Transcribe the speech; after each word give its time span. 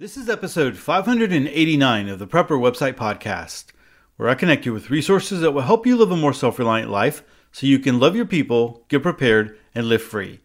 This 0.00 0.16
is 0.16 0.28
episode 0.28 0.76
589 0.76 2.08
of 2.08 2.20
the 2.20 2.26
Prepper 2.28 2.50
Website 2.50 2.94
Podcast, 2.94 3.72
where 4.16 4.28
I 4.28 4.36
connect 4.36 4.64
you 4.64 4.72
with 4.72 4.90
resources 4.90 5.40
that 5.40 5.50
will 5.50 5.62
help 5.62 5.88
you 5.88 5.96
live 5.96 6.12
a 6.12 6.16
more 6.16 6.32
self 6.32 6.60
reliant 6.60 6.88
life 6.88 7.24
so 7.50 7.66
you 7.66 7.80
can 7.80 7.98
love 7.98 8.14
your 8.14 8.24
people, 8.24 8.84
get 8.86 9.02
prepared, 9.02 9.58
and 9.74 9.88
live 9.88 10.00
free. 10.00 10.38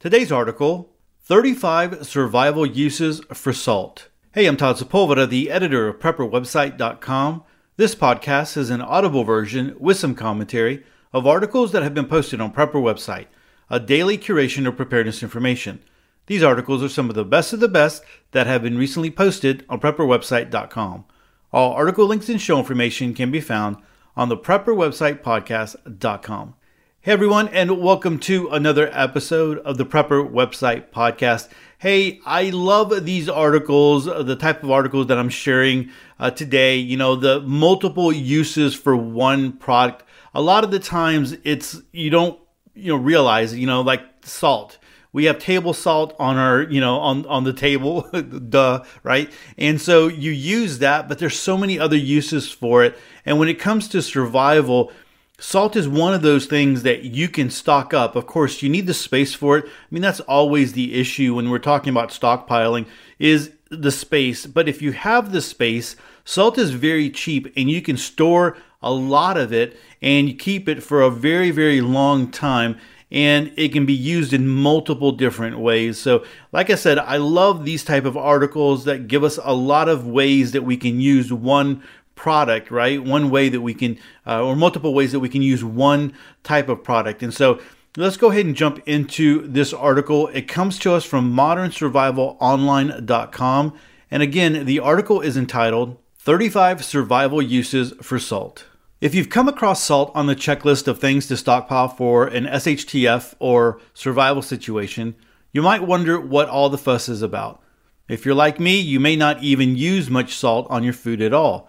Today's 0.00 0.32
article 0.32 0.90
35 1.20 2.04
Survival 2.04 2.66
Uses 2.66 3.20
for 3.32 3.52
Salt. 3.52 4.08
Hey, 4.32 4.46
I'm 4.46 4.56
Todd 4.56 4.74
Sepulveda, 4.74 5.28
the 5.28 5.52
editor 5.52 5.86
of 5.86 6.00
PrepperWebsite.com. 6.00 7.44
This 7.76 7.94
podcast 7.94 8.56
is 8.56 8.70
an 8.70 8.80
audible 8.80 9.22
version 9.22 9.76
with 9.78 9.98
some 9.98 10.16
commentary 10.16 10.82
of 11.12 11.28
articles 11.28 11.70
that 11.70 11.84
have 11.84 11.94
been 11.94 12.08
posted 12.08 12.40
on 12.40 12.52
Prepper 12.52 12.82
Website, 12.82 13.26
a 13.70 13.78
daily 13.78 14.18
curation 14.18 14.66
of 14.66 14.76
preparedness 14.76 15.22
information. 15.22 15.78
These 16.26 16.42
articles 16.42 16.82
are 16.82 16.88
some 16.88 17.08
of 17.08 17.14
the 17.14 17.24
best 17.24 17.52
of 17.52 17.60
the 17.60 17.68
best 17.68 18.02
that 18.32 18.48
have 18.48 18.64
been 18.64 18.76
recently 18.76 19.12
posted 19.12 19.64
on 19.68 19.78
prepperwebsite.com. 19.78 21.04
All 21.52 21.72
article 21.72 22.06
links 22.06 22.28
and 22.28 22.40
show 22.40 22.58
information 22.58 23.14
can 23.14 23.30
be 23.30 23.40
found 23.40 23.76
on 24.16 24.28
the 24.28 24.36
prepperwebsitepodcast.com. 24.36 26.54
Hey 27.00 27.12
everyone, 27.12 27.46
and 27.50 27.80
welcome 27.80 28.18
to 28.18 28.48
another 28.48 28.90
episode 28.92 29.58
of 29.58 29.78
the 29.78 29.86
Prepper 29.86 30.28
Website 30.28 30.90
Podcast. 30.90 31.48
Hey, 31.78 32.18
I 32.26 32.50
love 32.50 33.04
these 33.04 33.28
articles, 33.28 34.06
the 34.06 34.34
type 34.34 34.64
of 34.64 34.72
articles 34.72 35.06
that 35.06 35.18
I'm 35.18 35.28
sharing 35.28 35.90
uh, 36.18 36.32
today. 36.32 36.74
You 36.76 36.96
know, 36.96 37.14
the 37.14 37.40
multiple 37.42 38.12
uses 38.12 38.74
for 38.74 38.96
one 38.96 39.52
product. 39.52 40.02
A 40.34 40.42
lot 40.42 40.64
of 40.64 40.72
the 40.72 40.80
times, 40.80 41.36
it's 41.44 41.80
you 41.92 42.10
don't 42.10 42.40
you 42.74 42.92
know 42.92 42.98
realize 43.00 43.56
you 43.56 43.68
know 43.68 43.82
like 43.82 44.02
salt 44.24 44.78
we 45.16 45.24
have 45.24 45.38
table 45.38 45.72
salt 45.72 46.14
on 46.18 46.36
our 46.36 46.64
you 46.64 46.78
know 46.78 46.98
on 46.98 47.24
on 47.24 47.44
the 47.44 47.52
table 47.54 48.02
duh 48.50 48.84
right? 49.02 49.32
And 49.56 49.80
so 49.80 50.08
you 50.08 50.30
use 50.30 50.80
that 50.80 51.08
but 51.08 51.18
there's 51.18 51.38
so 51.38 51.56
many 51.56 51.78
other 51.78 51.96
uses 51.96 52.50
for 52.50 52.84
it. 52.84 52.98
And 53.24 53.38
when 53.38 53.48
it 53.48 53.58
comes 53.58 53.88
to 53.88 54.02
survival 54.02 54.92
salt 55.38 55.74
is 55.74 55.88
one 55.88 56.12
of 56.12 56.20
those 56.20 56.44
things 56.44 56.82
that 56.82 57.04
you 57.04 57.28
can 57.28 57.48
stock 57.48 57.94
up. 57.94 58.14
Of 58.14 58.26
course 58.26 58.62
you 58.62 58.68
need 58.68 58.86
the 58.86 58.92
space 58.92 59.32
for 59.32 59.56
it. 59.56 59.64
I 59.64 59.70
mean 59.90 60.02
that's 60.02 60.20
always 60.20 60.74
the 60.74 61.00
issue 61.00 61.36
when 61.36 61.48
we're 61.48 61.60
talking 61.60 61.90
about 61.90 62.10
stockpiling 62.10 62.84
is 63.18 63.52
the 63.70 63.90
space. 63.90 64.44
But 64.44 64.68
if 64.68 64.82
you 64.82 64.92
have 64.92 65.32
the 65.32 65.40
space 65.40 65.96
salt 66.26 66.58
is 66.58 66.72
very 66.72 67.08
cheap 67.08 67.50
and 67.56 67.70
you 67.70 67.80
can 67.80 67.96
store 67.96 68.58
a 68.82 68.92
lot 68.92 69.38
of 69.38 69.50
it 69.50 69.78
and 70.02 70.38
keep 70.38 70.68
it 70.68 70.82
for 70.82 71.00
a 71.00 71.10
very 71.10 71.50
very 71.50 71.80
long 71.80 72.30
time 72.30 72.78
and 73.10 73.52
it 73.56 73.72
can 73.72 73.86
be 73.86 73.92
used 73.92 74.32
in 74.32 74.48
multiple 74.48 75.12
different 75.12 75.58
ways. 75.58 76.00
So, 76.00 76.24
like 76.52 76.70
I 76.70 76.74
said, 76.74 76.98
I 76.98 77.18
love 77.18 77.64
these 77.64 77.84
type 77.84 78.04
of 78.04 78.16
articles 78.16 78.84
that 78.84 79.06
give 79.06 79.22
us 79.22 79.38
a 79.42 79.54
lot 79.54 79.88
of 79.88 80.06
ways 80.06 80.52
that 80.52 80.62
we 80.62 80.76
can 80.76 81.00
use 81.00 81.32
one 81.32 81.82
product, 82.16 82.70
right? 82.70 83.02
One 83.02 83.30
way 83.30 83.48
that 83.48 83.60
we 83.60 83.74
can, 83.74 83.98
uh, 84.26 84.44
or 84.44 84.56
multiple 84.56 84.92
ways 84.92 85.12
that 85.12 85.20
we 85.20 85.28
can 85.28 85.42
use 85.42 85.62
one 85.62 86.14
type 86.42 86.68
of 86.68 86.82
product. 86.82 87.22
And 87.22 87.32
so, 87.32 87.60
let's 87.96 88.16
go 88.16 88.30
ahead 88.30 88.46
and 88.46 88.56
jump 88.56 88.82
into 88.86 89.46
this 89.46 89.72
article. 89.72 90.26
It 90.28 90.48
comes 90.48 90.78
to 90.80 90.92
us 90.92 91.04
from 91.04 91.32
modernsurvivalonline.com. 91.32 93.78
And 94.10 94.22
again, 94.22 94.66
the 94.66 94.80
article 94.80 95.20
is 95.20 95.36
entitled 95.36 95.98
35 96.18 96.84
Survival 96.84 97.40
Uses 97.40 97.92
for 98.02 98.18
Salt. 98.18 98.64
If 98.98 99.14
you've 99.14 99.28
come 99.28 99.46
across 99.46 99.82
salt 99.82 100.10
on 100.14 100.26
the 100.26 100.34
checklist 100.34 100.88
of 100.88 100.98
things 100.98 101.26
to 101.26 101.36
stockpile 101.36 101.88
for 101.88 102.26
an 102.26 102.46
SHTF 102.46 103.34
or 103.38 103.78
survival 103.92 104.40
situation, 104.40 105.14
you 105.52 105.60
might 105.60 105.82
wonder 105.82 106.18
what 106.18 106.48
all 106.48 106.70
the 106.70 106.78
fuss 106.78 107.06
is 107.06 107.20
about. 107.20 107.62
If 108.08 108.24
you're 108.24 108.34
like 108.34 108.58
me, 108.58 108.80
you 108.80 108.98
may 108.98 109.14
not 109.14 109.42
even 109.42 109.76
use 109.76 110.08
much 110.08 110.34
salt 110.34 110.66
on 110.70 110.82
your 110.82 110.94
food 110.94 111.20
at 111.20 111.34
all. 111.34 111.68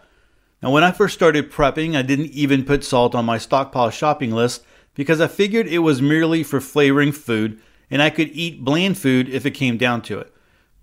Now, 0.63 0.71
when 0.71 0.85
I 0.85 0.93
first 0.93 1.15
started 1.15 1.51
prepping, 1.51 1.97
I 1.97 2.01
didn't 2.01 2.31
even 2.31 2.63
put 2.63 2.85
salt 2.85 3.13
on 3.13 3.25
my 3.25 3.37
stockpile 3.37 3.89
shopping 3.89 4.31
list 4.31 4.63
because 4.93 5.19
I 5.19 5.27
figured 5.27 5.67
it 5.67 5.79
was 5.79 6.01
merely 6.01 6.43
for 6.43 6.61
flavoring 6.61 7.11
food 7.11 7.59
and 7.91 8.01
I 8.01 8.09
could 8.09 8.29
eat 8.29 8.63
bland 8.63 8.97
food 8.97 9.27
if 9.27 9.45
it 9.45 9.51
came 9.51 9.75
down 9.75 10.01
to 10.03 10.17
it. 10.19 10.33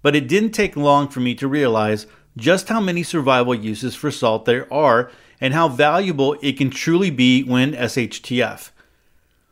But 0.03 0.15
it 0.15 0.29
didn't 0.29 0.51
take 0.51 0.77
long 0.77 1.09
for 1.09 1.21
me 1.21 1.35
to 1.37 1.49
realize 1.49 2.07
just 2.37 2.69
how 2.69 2.81
many 2.81 3.03
survival 3.03 3.55
uses 3.55 3.95
for 3.95 4.11
salt 4.11 4.45
there 4.45 4.71
are 4.71 5.11
and 5.41 5.55
how 5.55 5.69
valuable 5.69 6.37
it 6.43 6.57
can 6.57 6.71
truly 6.71 7.11
be 7.11 7.43
when 7.43 7.73
SHTF. 7.73 8.71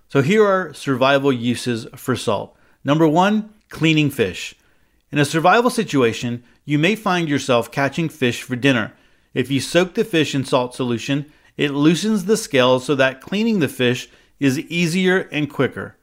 So 0.09 0.23
here 0.23 0.45
are 0.45 0.75
survival 0.75 1.33
uses 1.33 1.87
for 1.97 2.17
salt. 2.17 2.57
Number 2.85 3.09
one, 3.09 3.55
cleaning 3.69 4.11
fish. 4.11 4.55
In 5.11 5.19
a 5.19 5.25
survival 5.25 5.71
situation, 5.71 6.43
you 6.65 6.79
may 6.79 6.95
find 6.95 7.29
yourself 7.29 7.71
catching 7.71 8.09
fish 8.09 8.43
for 8.43 8.57
dinner. 8.57 8.93
If 9.35 9.51
you 9.51 9.61
soak 9.61 9.95
the 9.95 10.05
fish 10.05 10.35
in 10.35 10.45
salt 10.45 10.75
solution, 10.75 11.33
it 11.57 11.71
loosens 11.71 12.25
the 12.25 12.37
scales 12.37 12.85
so 12.85 12.95
that 12.95 13.21
cleaning 13.21 13.61
the 13.61 13.69
fish 13.69 14.09
is 14.39 14.59
easier 14.59 15.29
and 15.33 15.51
quicker. 15.51 15.97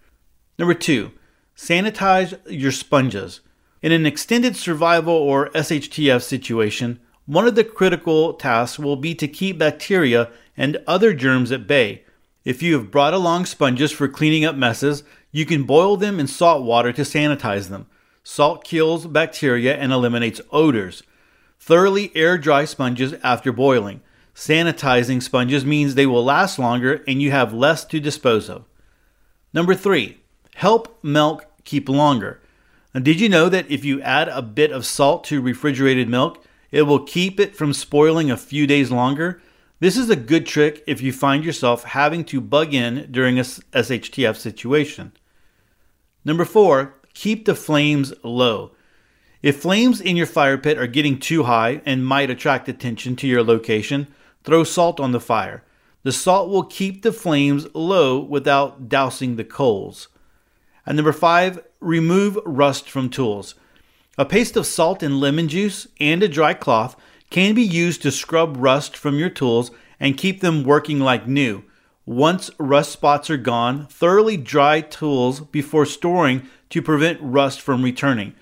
Number 0.57 0.73
two, 0.73 1.11
sanitize 1.55 2.39
your 2.49 2.71
sponges. 2.71 3.41
In 3.81 3.91
an 3.91 4.05
extended 4.05 4.55
survival 4.55 5.13
or 5.13 5.49
SHTF 5.49 6.21
situation, 6.21 6.99
one 7.29 7.45
of 7.45 7.53
the 7.53 7.63
critical 7.63 8.33
tasks 8.33 8.79
will 8.79 8.95
be 8.95 9.13
to 9.13 9.27
keep 9.27 9.59
bacteria 9.59 10.31
and 10.57 10.81
other 10.87 11.13
germs 11.13 11.51
at 11.51 11.67
bay. 11.67 12.03
If 12.43 12.63
you 12.63 12.73
have 12.73 12.89
brought 12.89 13.13
along 13.13 13.45
sponges 13.45 13.91
for 13.91 14.07
cleaning 14.07 14.45
up 14.45 14.55
messes, 14.55 15.03
you 15.31 15.45
can 15.45 15.61
boil 15.61 15.95
them 15.95 16.19
in 16.19 16.25
salt 16.25 16.63
water 16.63 16.91
to 16.91 17.03
sanitize 17.03 17.69
them. 17.69 17.85
Salt 18.23 18.63
kills 18.63 19.05
bacteria 19.05 19.77
and 19.77 19.91
eliminates 19.91 20.41
odors. 20.49 21.03
Thoroughly 21.59 22.11
air 22.15 22.39
dry 22.39 22.65
sponges 22.65 23.13
after 23.21 23.51
boiling. 23.51 24.01
Sanitizing 24.33 25.21
sponges 25.21 25.63
means 25.63 25.93
they 25.93 26.07
will 26.07 26.25
last 26.25 26.57
longer 26.57 27.03
and 27.07 27.21
you 27.21 27.29
have 27.29 27.53
less 27.53 27.85
to 27.85 27.99
dispose 27.99 28.49
of. 28.49 28.65
Number 29.53 29.75
three, 29.75 30.17
help 30.55 30.97
milk 31.03 31.45
keep 31.63 31.89
longer. 31.89 32.41
Now, 32.95 33.01
did 33.01 33.19
you 33.19 33.29
know 33.29 33.49
that 33.49 33.69
if 33.69 33.85
you 33.85 34.01
add 34.01 34.29
a 34.29 34.41
bit 34.41 34.71
of 34.71 34.83
salt 34.83 35.25
to 35.25 35.41
refrigerated 35.41 36.09
milk, 36.09 36.43
it 36.71 36.83
will 36.83 37.03
keep 37.03 37.39
it 37.39 37.55
from 37.55 37.73
spoiling 37.73 38.29
a 38.29 38.37
few 38.37 38.67
days 38.67 38.91
longer. 38.91 39.41
This 39.79 39.97
is 39.97 40.09
a 40.09 40.15
good 40.15 40.45
trick 40.45 40.83
if 40.85 41.01
you 41.01 41.13
find 41.13 41.43
yourself 41.43 41.83
having 41.83 42.23
to 42.25 42.41
bug 42.41 42.73
in 42.73 43.07
during 43.11 43.39
a 43.39 43.43
SHTF 43.43 44.35
situation. 44.35 45.13
Number 46.25 46.45
four, 46.45 46.95
keep 47.13 47.45
the 47.45 47.55
flames 47.55 48.13
low. 48.23 48.71
If 49.41 49.61
flames 49.61 50.01
in 50.01 50.17
your 50.17 50.25
fire 50.25 50.57
pit 50.57 50.77
are 50.77 50.87
getting 50.87 51.17
too 51.17 51.43
high 51.43 51.81
and 51.85 52.05
might 52.05 52.29
attract 52.29 52.67
attention 52.67 53.15
to 53.17 53.27
your 53.27 53.43
location, 53.43 54.07
throw 54.43 54.65
salt 54.65 54.99
on 54.99 55.13
the 55.13 55.19
fire. 55.19 55.63
The 56.03 56.11
salt 56.11 56.49
will 56.49 56.63
keep 56.63 57.01
the 57.01 57.13
flames 57.13 57.67
low 57.73 58.19
without 58.19 58.89
dousing 58.89 59.35
the 59.35 59.45
coals. 59.45 60.09
And 60.85 60.97
number 60.97 61.13
five, 61.13 61.63
remove 61.79 62.37
rust 62.45 62.89
from 62.89 63.09
tools. 63.09 63.55
A 64.19 64.25
paste 64.25 64.57
of 64.57 64.65
salt 64.65 65.01
and 65.01 65.21
lemon 65.21 65.47
juice 65.47 65.87
and 65.97 66.21
a 66.21 66.27
dry 66.27 66.53
cloth 66.53 66.97
can 67.29 67.55
be 67.55 67.63
used 67.63 68.01
to 68.01 68.11
scrub 68.11 68.57
rust 68.59 68.97
from 68.97 69.17
your 69.17 69.29
tools 69.29 69.71
and 69.97 70.17
keep 70.17 70.41
them 70.41 70.65
working 70.65 70.99
like 70.99 71.25
new. 71.25 71.63
Once 72.05 72.51
rust 72.59 72.91
spots 72.91 73.29
are 73.29 73.37
gone, 73.37 73.87
thoroughly 73.87 74.35
dry 74.35 74.81
tools 74.81 75.39
before 75.39 75.85
storing 75.85 76.45
to 76.69 76.81
prevent 76.81 77.17
rust 77.21 77.61
from 77.61 77.81
returning. 77.81 78.33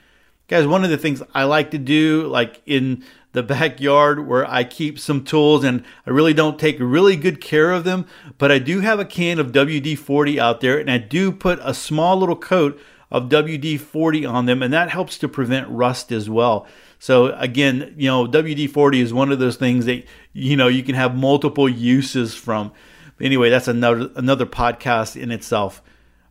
Guys, 0.47 0.65
one 0.65 0.83
of 0.83 0.89
the 0.89 0.97
things 0.97 1.21
I 1.35 1.43
like 1.43 1.69
to 1.69 1.77
do, 1.77 2.25
like 2.25 2.59
in 2.65 3.03
the 3.33 3.43
backyard 3.43 4.27
where 4.27 4.49
I 4.49 4.63
keep 4.63 4.97
some 4.97 5.23
tools 5.23 5.63
and 5.63 5.83
I 6.07 6.09
really 6.09 6.33
don't 6.33 6.57
take 6.57 6.77
really 6.79 7.15
good 7.15 7.39
care 7.39 7.71
of 7.71 7.83
them, 7.83 8.07
but 8.39 8.51
I 8.51 8.57
do 8.57 8.79
have 8.79 8.99
a 8.99 9.05
can 9.05 9.37
of 9.37 9.51
WD 9.51 9.99
40 9.99 10.39
out 10.39 10.59
there 10.59 10.79
and 10.79 10.89
I 10.89 10.97
do 10.97 11.31
put 11.31 11.59
a 11.61 11.75
small 11.75 12.17
little 12.17 12.35
coat 12.35 12.81
of 13.09 13.29
WD 13.29 13.79
40 13.79 14.25
on 14.25 14.45
them, 14.45 14.61
and 14.61 14.73
that 14.73 14.89
helps 14.89 15.17
to 15.19 15.27
prevent 15.27 15.69
rust 15.69 16.11
as 16.11 16.29
well. 16.29 16.67
So 16.99 17.27
again, 17.37 17.93
you 17.97 18.07
know, 18.07 18.27
WD 18.27 18.69
40 18.69 19.01
is 19.01 19.13
one 19.13 19.31
of 19.31 19.39
those 19.39 19.55
things 19.55 19.85
that 19.85 20.05
you 20.33 20.57
know 20.57 20.67
you 20.67 20.83
can 20.83 20.95
have 20.95 21.15
multiple 21.15 21.69
uses 21.69 22.35
from. 22.35 22.71
Anyway, 23.19 23.49
that's 23.49 23.67
another 23.67 24.09
another 24.15 24.45
podcast 24.45 25.19
in 25.19 25.31
itself. 25.31 25.81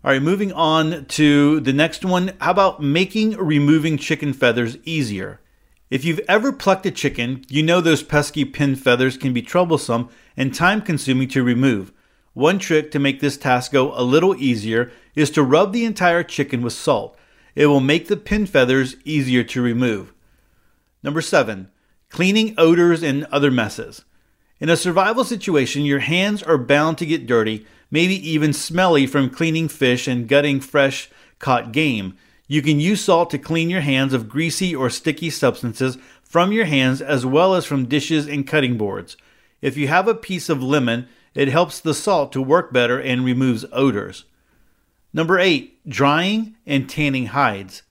All 0.04 0.12
right, 0.12 0.22
moving 0.22 0.52
on 0.52 1.04
to 1.06 1.60
the 1.60 1.72
next 1.72 2.04
one. 2.04 2.32
How 2.40 2.52
about 2.52 2.82
making 2.82 3.36
removing 3.36 3.98
chicken 3.98 4.32
feathers 4.32 4.76
easier? 4.84 5.40
If 5.88 6.04
you've 6.04 6.20
ever 6.28 6.52
plucked 6.52 6.86
a 6.86 6.90
chicken, 6.90 7.44
you 7.48 7.62
know 7.62 7.80
those 7.80 8.02
pesky 8.02 8.44
pin 8.44 8.74
feathers 8.76 9.16
can 9.16 9.32
be 9.32 9.42
troublesome 9.42 10.08
and 10.36 10.54
time 10.54 10.82
consuming 10.82 11.28
to 11.28 11.42
remove. 11.42 11.92
One 12.34 12.58
trick 12.58 12.90
to 12.90 12.98
make 12.98 13.20
this 13.20 13.36
task 13.36 13.72
go 13.72 13.92
a 13.94 14.02
little 14.02 14.36
easier 14.36 14.92
is 15.16 15.30
to 15.30 15.42
rub 15.42 15.72
the 15.72 15.84
entire 15.84 16.22
chicken 16.22 16.62
with 16.62 16.74
salt. 16.74 17.18
It 17.56 17.66
will 17.66 17.80
make 17.80 18.06
the 18.06 18.16
pin 18.16 18.46
feathers 18.46 18.94
easier 19.04 19.42
to 19.42 19.62
remove. 19.62 20.12
Number 21.02 21.22
seven, 21.22 21.70
cleaning 22.10 22.54
odors 22.56 23.02
and 23.02 23.24
other 23.24 23.50
messes. 23.50 24.04
In 24.60 24.68
a 24.68 24.76
survival 24.76 25.24
situation, 25.24 25.84
your 25.84 25.98
hands 25.98 26.42
are 26.42 26.58
bound 26.58 26.98
to 26.98 27.06
get 27.06 27.26
dirty, 27.26 27.66
maybe 27.90 28.14
even 28.28 28.52
smelly 28.52 29.06
from 29.06 29.30
cleaning 29.30 29.68
fish 29.68 30.06
and 30.06 30.28
gutting 30.28 30.60
fresh 30.60 31.10
caught 31.38 31.72
game. 31.72 32.16
You 32.46 32.62
can 32.62 32.78
use 32.78 33.04
salt 33.04 33.30
to 33.30 33.38
clean 33.38 33.70
your 33.70 33.80
hands 33.80 34.14
of 34.14 34.28
greasy 34.28 34.74
or 34.74 34.88
sticky 34.88 35.30
substances 35.30 35.98
from 36.22 36.52
your 36.52 36.64
hands 36.66 37.00
as 37.02 37.26
well 37.26 37.54
as 37.54 37.64
from 37.64 37.86
dishes 37.86 38.26
and 38.26 38.46
cutting 38.46 38.76
boards. 38.76 39.16
If 39.60 39.76
you 39.76 39.88
have 39.88 40.08
a 40.08 40.14
piece 40.14 40.48
of 40.48 40.62
lemon, 40.62 41.08
it 41.34 41.48
helps 41.48 41.80
the 41.80 41.94
salt 41.94 42.32
to 42.32 42.42
work 42.42 42.72
better 42.72 43.00
and 43.00 43.24
removes 43.24 43.64
odors. 43.72 44.24
Number 45.16 45.38
eight, 45.38 45.80
drying 45.88 46.56
and 46.66 46.90
tanning 46.90 47.28
hides. 47.28 47.84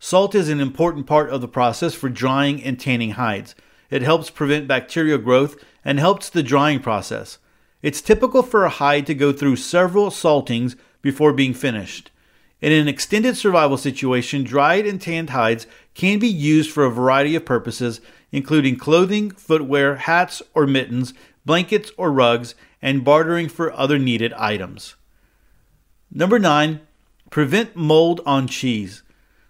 Salt 0.00 0.34
is 0.34 0.48
an 0.48 0.58
important 0.58 1.06
part 1.06 1.30
of 1.30 1.40
the 1.40 1.46
process 1.46 1.94
for 1.94 2.08
drying 2.08 2.60
and 2.64 2.80
tanning 2.80 3.12
hides. 3.12 3.54
It 3.90 4.02
helps 4.02 4.28
prevent 4.28 4.66
bacterial 4.66 5.18
growth 5.18 5.54
and 5.84 6.00
helps 6.00 6.28
the 6.28 6.42
drying 6.42 6.80
process. 6.80 7.38
It's 7.80 8.00
typical 8.00 8.42
for 8.42 8.64
a 8.64 8.70
hide 8.70 9.06
to 9.06 9.14
go 9.14 9.32
through 9.32 9.54
several 9.54 10.10
saltings 10.10 10.74
before 11.00 11.32
being 11.32 11.54
finished. 11.54 12.10
In 12.60 12.72
an 12.72 12.88
extended 12.88 13.36
survival 13.36 13.76
situation, 13.76 14.42
dried 14.42 14.84
and 14.84 15.00
tanned 15.00 15.30
hides 15.30 15.68
can 15.94 16.18
be 16.18 16.26
used 16.26 16.72
for 16.72 16.84
a 16.84 16.90
variety 16.90 17.36
of 17.36 17.44
purposes, 17.44 18.00
including 18.32 18.78
clothing, 18.78 19.30
footwear, 19.30 19.94
hats 19.94 20.42
or 20.54 20.66
mittens, 20.66 21.14
blankets 21.46 21.92
or 21.96 22.10
rugs, 22.10 22.56
and 22.82 23.04
bartering 23.04 23.48
for 23.48 23.72
other 23.74 23.96
needed 23.96 24.32
items. 24.32 24.96
Number 26.16 26.38
9. 26.38 26.80
Prevent 27.30 27.74
mold 27.74 28.20
on 28.24 28.46
cheese. 28.46 29.02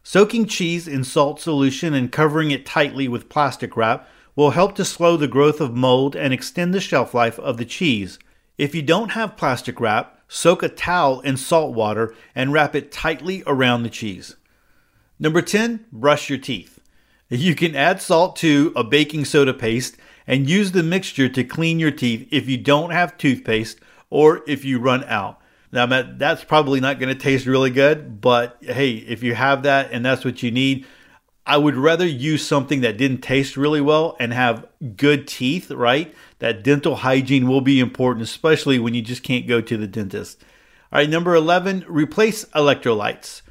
Soaking 0.03 0.47
cheese 0.47 0.89
in 0.89 1.05
salt 1.05 1.39
solution 1.39 1.93
and 1.93 2.11
covering 2.11 2.51
it 2.51 2.65
tightly 2.65 3.07
with 3.07 3.29
plastic 3.29 3.77
wrap 3.77 4.09
will 4.35 4.53
help 4.53 4.75
to 4.77 4.85
slow 4.85 5.19
the 5.19 5.29
growth 5.29 5.61
of 5.61 5.75
mold 5.75 6.17
and 6.17 6.33
extend 6.33 6.73
the 6.73 6.81
shelf 6.81 7.13
life 7.13 7.39
of 7.39 7.59
the 7.59 7.67
cheese. 7.67 8.19
If 8.57 8.75
you 8.75 8.81
don't 8.81 9.11
have 9.11 9.37
plastic 9.37 9.79
wrap, 9.79 10.19
Soak 10.27 10.63
a 10.63 10.71
towel 10.71 11.21
in 11.21 11.37
salt 11.37 11.75
water 11.75 12.15
and 12.35 12.51
wrap 12.51 12.75
it 12.75 12.91
tightly 12.91 13.43
around 13.47 13.83
the 13.83 13.91
cheese. 13.91 14.37
Number 15.19 15.43
10, 15.43 15.85
brush 15.93 16.31
your 16.31 16.39
teeth. 16.39 16.81
You 17.29 17.55
can 17.55 17.77
add 17.77 18.01
salt 18.01 18.37
to 18.37 18.73
a 18.75 18.83
baking 18.83 19.27
soda 19.27 19.53
paste 19.53 19.99
and 20.27 20.49
use 20.49 20.73
the 20.73 20.83
mixture 20.83 21.29
to 21.29 21.45
clean 21.45 21.79
your 21.79 21.91
teeth 21.91 22.27
if 22.31 22.49
you 22.49 22.57
don't 22.57 22.91
have 22.91 23.19
toothpaste 23.19 23.81
or 24.09 24.43
if 24.47 24.65
you 24.65 24.79
run 24.79 25.05
out. 25.05 25.41
Now, 25.75 25.87
that's 26.17 26.45
probably 26.45 26.79
not 26.79 27.01
going 27.01 27.13
to 27.13 27.21
taste 27.21 27.47
really 27.47 27.71
good, 27.71 28.21
but 28.21 28.59
hey, 28.61 28.93
if 28.93 29.25
you 29.25 29.35
have 29.35 29.65
that 29.65 29.91
and 29.91 30.05
that's 30.05 30.25
what 30.25 30.41
you 30.41 30.53
need, 30.53 30.87
I 31.45 31.57
would 31.57 31.75
rather 31.75 32.07
use 32.07 32.47
something 32.47 32.83
that 32.83 32.97
didn't 32.97 33.23
taste 33.23 33.57
really 33.57 33.81
well 33.81 34.17
and 34.21 34.33
have 34.33 34.69
good 34.97 35.27
teeth, 35.27 35.73
right? 35.73 36.15
That 36.39 36.63
dental 36.63 36.95
hygiene 36.95 37.49
will 37.49 37.61
be 37.61 37.81
important, 37.81 38.23
especially 38.23 38.79
when 38.79 38.95
you 38.95 39.03
just 39.03 39.25
can't 39.25 39.49
go 39.49 39.61
to 39.61 39.77
the 39.77 39.89
dentist. 39.89 40.45
All 40.93 41.01
right, 41.01 41.11
number 41.11 41.35
11, 41.35 41.87
replace 41.89 42.45
electrolytes. 42.55 43.43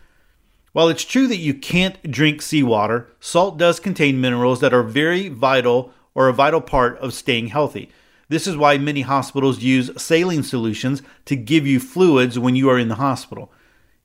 While 0.72 0.88
it's 0.88 1.04
true 1.04 1.28
that 1.28 1.38
you 1.38 1.54
can't 1.54 2.10
drink 2.10 2.42
seawater, 2.42 3.10
salt 3.20 3.58
does 3.58 3.82
contain 3.82 4.22
minerals 4.22 4.62
that 4.62 4.74
are 4.74 4.82
very 4.82 5.28
vital 5.28 5.92
or 6.16 6.30
a 6.30 6.34
vital 6.34 6.62
part 6.62 6.98
of 7.00 7.14
staying 7.14 7.48
healthy. 7.48 7.92
This 8.30 8.48
is 8.48 8.58
why 8.58 8.78
many 8.78 9.02
hospitals 9.02 9.62
use 9.62 9.92
saline 10.02 10.44
solutions 10.44 11.02
to 11.26 11.36
give 11.36 11.68
you 11.68 11.80
fluids 11.80 12.40
when 12.40 12.56
you 12.56 12.70
are 12.70 12.80
in 12.80 12.88
the 12.88 12.96
hospital. 12.96 13.52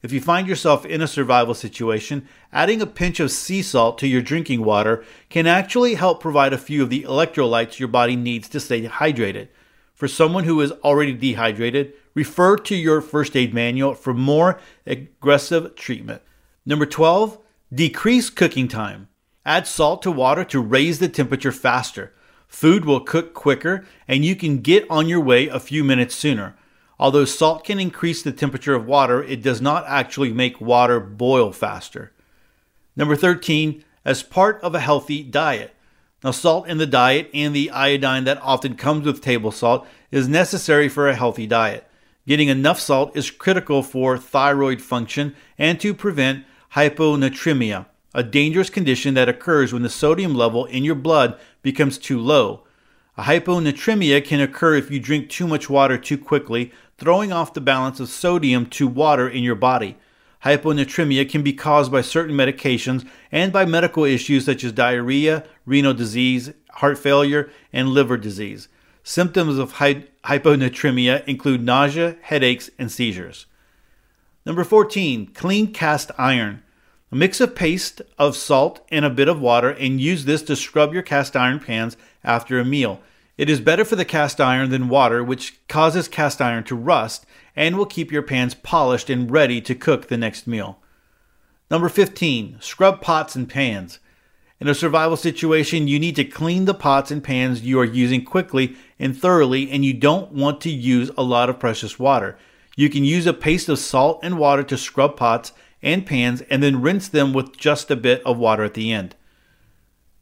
If 0.01 0.13
you 0.13 0.21
find 0.21 0.47
yourself 0.47 0.87
in 0.87 1.03
a 1.03 1.09
survival 1.09 1.55
situation, 1.55 2.29
adding 2.53 2.81
a 2.81 2.87
pinch 2.87 3.19
of 3.19 3.33
sea 3.33 3.63
salt 3.63 3.99
to 3.99 4.07
your 4.07 4.23
drinking 4.23 4.65
water 4.65 5.05
can 5.29 5.47
actually 5.47 5.95
help 5.95 6.21
provide 6.21 6.53
a 6.53 6.59
few 6.59 6.83
of 6.83 6.91
the 6.91 7.03
electrolytes 7.03 7.79
your 7.79 7.89
body 7.89 8.15
needs 8.15 8.49
to 8.51 8.61
stay 8.61 8.87
hydrated. 8.87 9.49
For 9.95 10.07
someone 10.07 10.45
who 10.45 10.61
is 10.61 10.71
already 10.85 11.15
dehydrated, 11.15 11.95
refer 12.15 12.57
to 12.59 12.77
your 12.77 13.01
first 13.01 13.37
aid 13.37 13.53
manual 13.53 13.95
for 13.95 14.15
more 14.15 14.61
aggressive 14.87 15.75
treatment. 15.75 16.23
Number 16.65 16.87
12, 16.87 17.39
decrease 17.75 18.31
cooking 18.31 18.69
time. 18.69 19.09
Add 19.45 19.67
salt 19.67 20.03
to 20.03 20.13
water 20.13 20.45
to 20.45 20.61
raise 20.61 21.01
the 21.01 21.09
temperature 21.09 21.51
faster. 21.51 22.13
Food 22.49 22.85
will 22.85 23.01
cook 23.01 23.35
quicker 23.35 23.87
and 24.09 24.25
you 24.25 24.35
can 24.35 24.59
get 24.59 24.85
on 24.91 25.09
your 25.09 25.21
way 25.21 25.47
a 25.47 25.61
few 25.61 25.85
minutes 25.85 26.15
sooner. 26.15 26.57
Although 26.99 27.25
salt 27.25 27.65
can 27.65 27.79
increase 27.79 28.23
the 28.23 28.33
temperature 28.33 28.75
of 28.75 28.87
water, 28.87 29.23
it 29.23 29.43
does 29.43 29.61
not 29.61 29.85
actually 29.87 30.33
make 30.33 30.61
water 30.61 30.99
boil 30.99 31.53
faster. 31.53 32.13
Number 32.97 33.15
13, 33.15 33.85
as 34.05 34.23
part 34.23 34.61
of 34.63 34.75
a 34.75 34.81
healthy 34.81 35.23
diet. 35.23 35.77
Now, 36.25 36.33
salt 36.33 36.67
in 36.67 36.79
the 36.79 36.87
diet 36.87 37.31
and 37.33 37.55
the 37.55 37.71
iodine 37.71 38.25
that 38.25 38.43
often 38.43 38.75
comes 38.75 39.07
with 39.07 39.21
table 39.21 39.53
salt 39.53 39.87
is 40.11 40.27
necessary 40.27 40.89
for 40.89 41.09
a 41.09 41.15
healthy 41.15 41.47
diet. 41.47 41.87
Getting 42.27 42.49
enough 42.49 42.81
salt 42.81 43.17
is 43.17 43.31
critical 43.31 43.83
for 43.85 44.19
thyroid 44.19 44.83
function 44.83 45.37
and 45.57 45.79
to 45.81 45.95
prevent 45.95 46.45
hyponatremia, 46.75 47.87
a 48.15 48.23
dangerous 48.25 48.69
condition 48.69 49.15
that 49.15 49.29
occurs 49.29 49.73
when 49.73 49.83
the 49.83 49.89
sodium 49.89 50.35
level 50.35 50.65
in 50.65 50.83
your 50.83 50.97
blood 50.97 51.39
becomes 51.63 51.99
too 51.99 52.19
low. 52.19 52.65
A 53.17 53.23
hyponatremia 53.23 54.25
can 54.25 54.41
occur 54.41 54.77
if 54.77 54.91
you 54.91 55.01
drink 55.01 55.29
too 55.29 55.47
much 55.47 55.69
water 55.69 55.99
too 55.99 56.17
quickly, 56.17 56.73
throwing 56.99 57.33
off 57.33 57.55
the 57.55 57.61
balance 57.61 58.01
of 58.01 58.09
sodium 58.09 58.67
to 58.67 58.87
water 58.87 59.29
in 59.29 59.43
your 59.43 59.55
body. 59.55 59.97
Hyponatremia 60.45 61.29
can 61.29 61.43
be 61.43 61.53
caused 61.53 61.91
by 61.91 62.01
certain 62.01 62.37
medications 62.37 63.09
and 63.33 63.53
by 63.53 63.65
medical 63.65 64.05
issues 64.05 64.45
such 64.45 64.63
as 64.63 64.71
diarrhea, 64.71 65.45
renal 65.67 65.95
disease, 65.95 66.53
heart 66.75 66.97
failure, 66.97 67.51
and 67.73 67.89
liver 67.89 68.17
disease. 68.17 68.69
Symptoms 69.03 69.59
of 69.59 69.73
hy- 69.73 70.05
hyponatremia 70.25 71.27
include 71.27 71.63
nausea, 71.63 72.17
headaches, 72.23 72.71
and 72.79 72.93
seizures. 72.93 73.47
Number 74.47 74.63
14, 74.63 75.27
clean 75.35 75.73
cast 75.73 76.11
iron. 76.19 76.63
Mix 77.11 77.41
a 77.41 77.49
paste 77.49 78.03
of 78.19 78.37
salt 78.37 78.85
and 78.91 79.05
a 79.05 79.11
bit 79.11 79.29
of 79.29 79.41
water 79.41 79.71
and 79.71 80.01
use 80.01 80.27
this 80.27 80.43
to 80.43 80.55
scrub 80.55 80.93
your 80.93 81.03
cast 81.03 81.35
iron 81.37 81.59
pans 81.59 81.97
after 82.23 82.59
a 82.59 82.65
meal. 82.65 83.01
It 83.39 83.49
is 83.49 83.61
better 83.61 83.85
for 83.85 83.97
the 83.97 84.05
cast 84.05 84.41
iron 84.41 84.69
than 84.69 84.91
water, 84.91 85.25
which 85.25 85.59
causes 85.69 86.07
cast 86.07 86.43
iron 86.43 86.65
to 86.65 86.75
rust 86.75 87.25
and 87.57 87.79
will 87.79 87.87
keep 87.87 88.13
your 88.13 88.23
pans 88.23 88.55
polished 88.55 89.09
and 89.09 89.31
ready 89.31 89.61
to 89.63 89.75
cook 89.75 90.09
the 90.09 90.19
next 90.19 90.47
meal. 90.47 90.81
Number 91.71 91.89
15, 91.89 92.59
scrub 92.61 93.01
pots 93.01 93.35
and 93.35 93.49
pans. 93.49 94.01
In 94.61 94.69
a 94.69 94.75
survival 94.75 95.17
situation, 95.17 95.89
you 95.89 95.99
need 95.99 96.17
to 96.17 96.25
clean 96.25 96.67
the 96.67 96.75
pots 96.75 97.11
and 97.11 97.23
pans 97.23 97.63
you 97.63 97.79
are 97.81 97.85
using 97.85 98.25
quickly 98.25 98.77
and 98.99 99.17
thoroughly, 99.17 99.71
and 99.71 99.85
you 99.85 99.95
don't 99.95 100.33
want 100.33 100.61
to 100.63 100.71
use 100.71 101.11
a 101.17 101.23
lot 101.23 101.49
of 101.49 101.61
precious 101.61 101.99
water. 101.99 102.37
You 102.77 102.91
can 102.91 103.05
use 103.05 103.27
a 103.27 103.33
paste 103.33 103.69
of 103.69 103.79
salt 103.79 104.21
and 104.23 104.39
water 104.39 104.63
to 104.65 104.77
scrub 104.77 105.17
pots 105.17 105.53
and 105.83 106.07
pans 106.07 106.41
and 106.43 106.63
then 106.63 106.83
rinse 106.83 107.09
them 107.09 107.33
with 107.33 107.57
just 107.57 107.91
a 107.91 107.97
bit 107.97 108.23
of 108.25 108.39
water 108.39 108.65
at 108.65 108.75
the 108.75 108.93
end. 108.93 109.15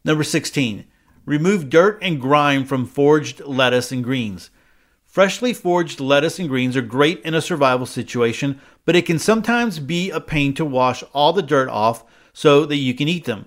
Number 0.05 0.25
16, 0.25 0.85
Remove 1.27 1.69
dirt 1.69 1.99
and 2.01 2.21
grime 2.21 2.65
from 2.65 2.87
foraged 2.87 3.41
lettuce 3.41 3.91
and 3.91 4.05
greens. 4.05 4.51
Freshly 5.05 5.53
foraged 5.53 5.99
lettuce 5.99 6.39
and 6.39 6.49
greens 6.49 6.77
are 6.77 6.83
great 6.83 7.21
in 7.23 7.35
a 7.35 7.43
survival 7.43 7.87
situation, 7.87 8.61
but 8.85 8.95
it 8.95 9.07
can 9.07 9.19
sometimes 9.19 9.81
be 9.81 10.09
a 10.11 10.21
pain 10.21 10.55
to 10.55 10.65
wash 10.65 11.03
all 11.13 11.33
the 11.33 11.43
dirt 11.43 11.69
off 11.69 12.05
so 12.33 12.65
that 12.65 12.77
you 12.77 12.95
can 12.95 13.09
eat 13.09 13.25
them. 13.25 13.47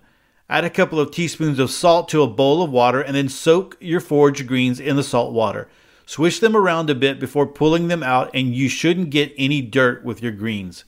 Add 0.49 0.65
a 0.65 0.69
couple 0.69 0.99
of 0.99 1.11
teaspoons 1.11 1.57
of 1.57 1.71
salt 1.71 2.09
to 2.09 2.21
a 2.21 2.27
bowl 2.27 2.61
of 2.61 2.71
water 2.71 2.99
and 2.99 3.15
then 3.15 3.29
soak 3.29 3.77
your 3.79 4.01
foraged 4.01 4.45
greens 4.45 4.81
in 4.81 4.97
the 4.97 5.03
salt 5.03 5.31
water. 5.31 5.69
Swish 6.05 6.39
them 6.39 6.57
around 6.57 6.89
a 6.89 6.95
bit 6.95 7.19
before 7.19 7.45
pulling 7.45 7.87
them 7.87 8.01
out, 8.01 8.31
and 8.33 8.55
you 8.55 8.67
shouldn't 8.67 9.11
get 9.11 9.31
any 9.37 9.61
dirt 9.61 10.03
with 10.03 10.23
your 10.23 10.31
greens. 10.31 10.83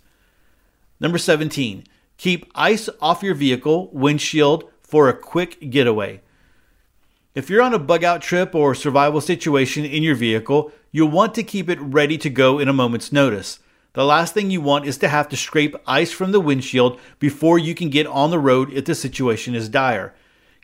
Number 1.01 1.17
17. 1.17 1.85
Keep 2.17 2.51
ice 2.53 2.87
off 3.01 3.23
your 3.23 3.33
vehicle 3.33 3.89
windshield 3.91 4.69
for 4.83 5.09
a 5.09 5.17
quick 5.17 5.71
getaway. 5.71 6.21
If 7.33 7.49
you're 7.49 7.63
on 7.63 7.73
a 7.73 7.79
bug 7.79 8.03
out 8.03 8.21
trip 8.21 8.53
or 8.53 8.75
survival 8.75 9.19
situation 9.19 9.83
in 9.83 10.03
your 10.03 10.13
vehicle, 10.13 10.71
you'll 10.91 11.09
want 11.09 11.33
to 11.33 11.43
keep 11.43 11.69
it 11.69 11.81
ready 11.81 12.19
to 12.19 12.29
go 12.29 12.59
in 12.59 12.67
a 12.67 12.73
moment's 12.73 13.11
notice. 13.11 13.59
The 13.93 14.05
last 14.05 14.35
thing 14.35 14.51
you 14.51 14.61
want 14.61 14.85
is 14.85 14.99
to 14.99 15.07
have 15.07 15.27
to 15.29 15.35
scrape 15.35 15.75
ice 15.87 16.11
from 16.11 16.33
the 16.33 16.39
windshield 16.39 16.99
before 17.17 17.57
you 17.57 17.73
can 17.73 17.89
get 17.89 18.05
on 18.05 18.29
the 18.29 18.37
road 18.37 18.71
if 18.71 18.85
the 18.85 18.93
situation 18.93 19.55
is 19.55 19.69
dire. 19.69 20.13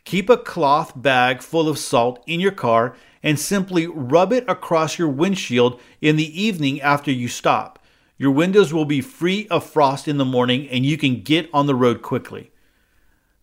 Keep 0.04 0.30
a 0.30 0.36
cloth 0.36 0.92
bag 0.94 1.42
full 1.42 1.68
of 1.68 1.80
salt 1.80 2.22
in 2.28 2.38
your 2.38 2.52
car 2.52 2.94
and 3.24 3.40
simply 3.40 3.88
rub 3.88 4.32
it 4.32 4.44
across 4.48 5.00
your 5.00 5.08
windshield 5.08 5.80
in 6.00 6.14
the 6.14 6.40
evening 6.40 6.80
after 6.80 7.10
you 7.10 7.26
stop. 7.26 7.77
Your 8.18 8.32
windows 8.32 8.74
will 8.74 8.84
be 8.84 9.00
free 9.00 9.46
of 9.48 9.64
frost 9.64 10.08
in 10.08 10.18
the 10.18 10.24
morning 10.24 10.68
and 10.68 10.84
you 10.84 10.98
can 10.98 11.22
get 11.22 11.48
on 11.54 11.66
the 11.66 11.74
road 11.74 12.02
quickly. 12.02 12.50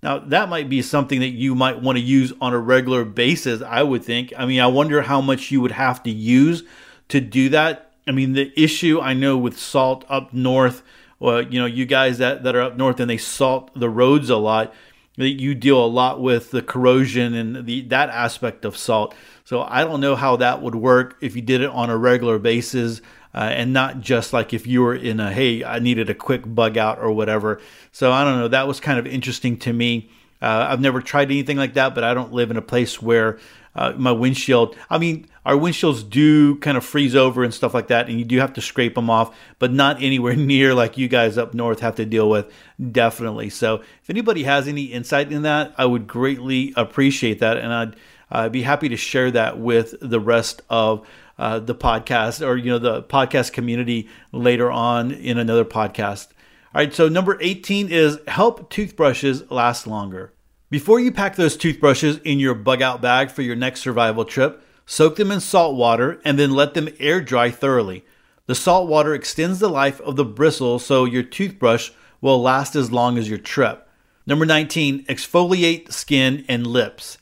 Now, 0.04 0.20
that 0.20 0.50
might 0.50 0.70
be 0.70 0.84
something 0.84 1.22
that 1.22 1.30
you 1.30 1.56
might 1.56 1.82
want 1.82 1.98
to 1.98 2.04
use 2.04 2.32
on 2.40 2.54
a 2.54 2.60
regular 2.60 3.06
basis, 3.06 3.64
I 3.64 3.82
would 3.82 4.04
think. 4.04 4.34
I 4.38 4.46
mean, 4.46 4.60
I 4.60 4.68
wonder 4.68 5.02
how 5.02 5.22
much 5.22 5.50
you 5.50 5.62
would 5.62 5.72
have 5.72 6.04
to 6.04 6.12
use 6.12 6.64
to 7.08 7.20
do 7.20 7.50
that. 7.50 7.94
I 8.06 8.12
mean, 8.12 8.34
the 8.34 8.54
issue 8.56 9.00
I 9.02 9.14
know 9.14 9.36
with 9.38 9.58
salt 9.58 10.06
up 10.08 10.32
north, 10.32 10.84
well, 11.20 11.42
you 11.42 11.60
know, 11.60 11.66
you 11.66 11.86
guys 11.86 12.20
that, 12.20 12.44
that 12.44 12.56
are 12.56 12.62
up 12.62 12.78
north 12.78 13.00
and 13.00 13.10
they 13.10 13.18
salt 13.18 13.72
the 13.74 13.90
roads 13.90 14.30
a 14.30 14.38
lot, 14.38 14.74
that 15.18 15.42
you 15.42 15.56
deal 15.56 15.84
a 15.84 15.88
lot 15.88 16.22
with 16.22 16.52
the 16.52 16.62
corrosion 16.62 17.34
and 17.34 17.66
the 17.66 17.82
that 17.84 18.10
aspect 18.10 18.66
of 18.66 18.78
salt. 18.78 19.16
So 19.44 19.64
I 19.64 19.84
don't 19.84 20.02
know 20.02 20.16
how 20.16 20.36
that 20.36 20.62
would 20.62 20.76
work 20.76 21.18
if 21.22 21.36
you 21.36 21.42
did 21.42 21.62
it 21.62 21.70
on 21.70 21.90
a 21.90 21.98
regular 21.98 22.38
basis. 22.38 23.02
Uh, 23.36 23.40
and 23.40 23.74
not 23.74 24.00
just 24.00 24.32
like 24.32 24.54
if 24.54 24.66
you 24.66 24.82
were 24.82 24.96
in 24.96 25.20
a 25.20 25.32
hey 25.32 25.64
I 25.64 25.80
needed 25.80 26.10
a 26.10 26.16
quick 26.16 26.42
bug 26.46 26.78
out 26.78 27.00
or 27.00 27.12
whatever. 27.12 27.62
So 27.92 28.12
I 28.12 28.24
don't 28.24 28.40
know. 28.40 28.48
That 28.48 28.68
was 28.68 28.80
kind 28.80 28.98
of 28.98 29.06
interesting 29.06 29.58
to 29.60 29.74
me. 29.74 30.10
Uh, 30.42 30.68
I've 30.70 30.82
never 30.82 31.02
tried 31.02 31.30
anything 31.32 31.58
like 31.58 31.74
that, 31.74 31.94
but 31.94 32.04
I 32.04 32.14
don't 32.14 32.34
live 32.34 32.50
in 32.50 32.58
a 32.58 32.62
place 32.62 33.02
where 33.02 33.40
uh, 33.76 33.94
my 33.98 34.12
windshield. 34.12 34.76
I 34.90 34.98
mean, 34.98 35.28
our 35.46 35.56
windshields 35.56 36.10
do 36.10 36.56
kind 36.58 36.78
of 36.78 36.86
freeze 36.86 37.16
over 37.16 37.44
and 37.44 37.54
stuff 37.54 37.74
like 37.74 37.88
that, 37.88 38.08
and 38.10 38.18
you 38.18 38.26
do 38.26 38.40
have 38.40 38.54
to 38.54 38.62
scrape 38.62 38.96
them 38.96 39.10
off, 39.10 39.36
but 39.60 39.72
not 39.72 40.02
anywhere 40.02 40.36
near 40.38 40.74
like 40.74 40.98
you 40.98 41.08
guys 41.08 41.38
up 41.38 41.54
north 41.54 41.82
have 41.82 41.96
to 41.96 42.06
deal 42.06 42.30
with. 42.30 42.52
Definitely. 42.92 43.50
So 43.50 43.76
if 44.02 44.10
anybody 44.10 44.44
has 44.44 44.68
any 44.68 44.86
insight 44.86 45.32
in 45.32 45.42
that, 45.42 45.74
I 45.78 45.86
would 45.86 46.08
greatly 46.08 46.74
appreciate 46.76 47.40
that, 47.40 47.58
and 47.58 47.74
I'd 47.74 47.96
uh, 48.32 48.50
be 48.50 48.62
happy 48.62 48.90
to 48.90 48.98
share 48.98 49.32
that 49.32 49.60
with 49.60 49.96
the 50.02 50.20
rest 50.20 50.62
of 50.70 51.06
uh, 51.38 51.60
the 51.60 51.76
podcast 51.76 52.46
or 52.46 52.58
you 52.58 52.72
know 52.72 52.80
the 52.80 53.04
podcast 53.04 53.54
community 53.54 54.10
later 54.32 54.72
on 54.72 55.12
in 55.12 55.38
another 55.38 55.66
podcast. 55.66 56.28
All 56.74 56.82
right, 56.82 56.94
so 56.94 57.08
number 57.08 57.38
18 57.40 57.90
is 57.90 58.20
help 58.28 58.70
toothbrushes 58.70 59.50
last 59.50 59.88
longer. 59.88 60.34
Before 60.70 61.00
you 61.00 61.12
pack 61.12 61.36
those 61.36 61.56
toothbrushes 61.56 62.18
in 62.20 62.40
your 62.40 62.54
bug 62.54 62.82
out 62.82 63.02
bag 63.02 63.32
for 63.32 63.44
your 63.44 63.56
next 63.56 63.82
survival 63.82 64.26
trip, 64.26 64.62
soak 64.86 65.16
them 65.16 65.32
in 65.32 65.40
salt 65.40 65.76
water 65.76 66.20
and 66.26 66.38
then 66.38 66.52
let 66.52 66.74
them 66.74 66.90
air 67.00 67.22
dry 67.22 67.50
thoroughly. 67.50 68.04
The 68.48 68.56
salt 68.56 68.90
water 68.90 69.14
extends 69.14 69.60
the 69.60 69.70
life 69.70 70.02
of 70.02 70.18
the 70.18 70.26
bristle 70.26 70.80
so 70.80 71.06
your 71.06 71.24
toothbrush 71.24 71.92
will 72.20 72.42
last 72.42 72.76
as 72.76 72.92
long 72.92 73.18
as 73.18 73.30
your 73.30 73.38
trip. 73.38 73.88
Number 74.28 74.46
19, 74.46 75.06
exfoliate 75.06 75.92
skin 75.94 76.44
and 76.50 76.66
lips. 76.66 77.18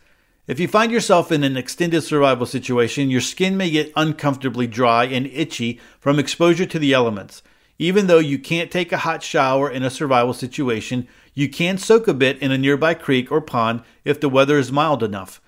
If 0.45 0.59
you 0.59 0.67
find 0.67 0.91
yourself 0.91 1.31
in 1.31 1.45
an 1.45 1.55
extended 1.55 2.01
survival 2.01 2.45
situation, 2.45 3.09
your 3.09 3.21
skin 3.21 3.55
may 3.55 3.69
get 3.69 3.93
uncomfortably 3.95 4.67
dry 4.67 5.05
and 5.05 5.25
itchy 5.27 5.79
from 6.01 6.19
exposure 6.19 6.65
to 6.65 6.77
the 6.77 6.91
elements. 6.91 7.41
Even 7.79 8.07
though 8.07 8.19
you 8.19 8.37
can't 8.37 8.69
take 8.69 8.91
a 8.91 8.97
hot 8.97 9.23
shower 9.23 9.69
in 9.69 9.83
a 9.83 9.89
survival 9.89 10.33
situation, 10.33 11.07
you 11.33 11.47
can 11.47 11.77
soak 11.77 12.09
a 12.09 12.13
bit 12.13 12.37
in 12.39 12.51
a 12.51 12.57
nearby 12.57 12.93
creek 12.93 13.31
or 13.31 13.39
pond 13.39 13.83
if 14.03 14.19
the 14.19 14.27
weather 14.27 14.57
is 14.59 14.69
mild 14.69 15.01
enough. 15.01 15.39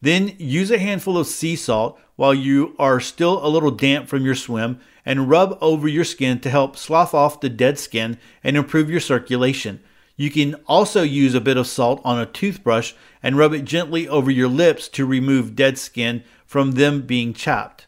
Then 0.00 0.36
use 0.38 0.70
a 0.70 0.78
handful 0.78 1.18
of 1.18 1.26
sea 1.26 1.56
salt 1.56 1.98
while 2.14 2.32
you 2.32 2.76
are 2.78 3.00
still 3.00 3.44
a 3.44 3.50
little 3.50 3.72
damp 3.72 4.06
from 4.06 4.24
your 4.24 4.36
swim 4.36 4.78
and 5.04 5.28
rub 5.28 5.58
over 5.60 5.88
your 5.88 6.04
skin 6.04 6.38
to 6.40 6.50
help 6.50 6.76
slough 6.76 7.12
off 7.12 7.40
the 7.40 7.48
dead 7.48 7.76
skin 7.76 8.18
and 8.44 8.56
improve 8.56 8.88
your 8.88 9.00
circulation. 9.00 9.80
You 10.16 10.30
can 10.30 10.54
also 10.66 11.02
use 11.02 11.34
a 11.34 11.40
bit 11.40 11.56
of 11.56 11.66
salt 11.66 12.00
on 12.04 12.20
a 12.20 12.26
toothbrush 12.26 12.92
and 13.22 13.36
rub 13.36 13.52
it 13.52 13.64
gently 13.64 14.06
over 14.06 14.30
your 14.30 14.48
lips 14.48 14.88
to 14.88 15.04
remove 15.04 15.56
dead 15.56 15.76
skin 15.78 16.22
from 16.46 16.72
them 16.72 17.02
being 17.02 17.32
chapped. 17.32 17.86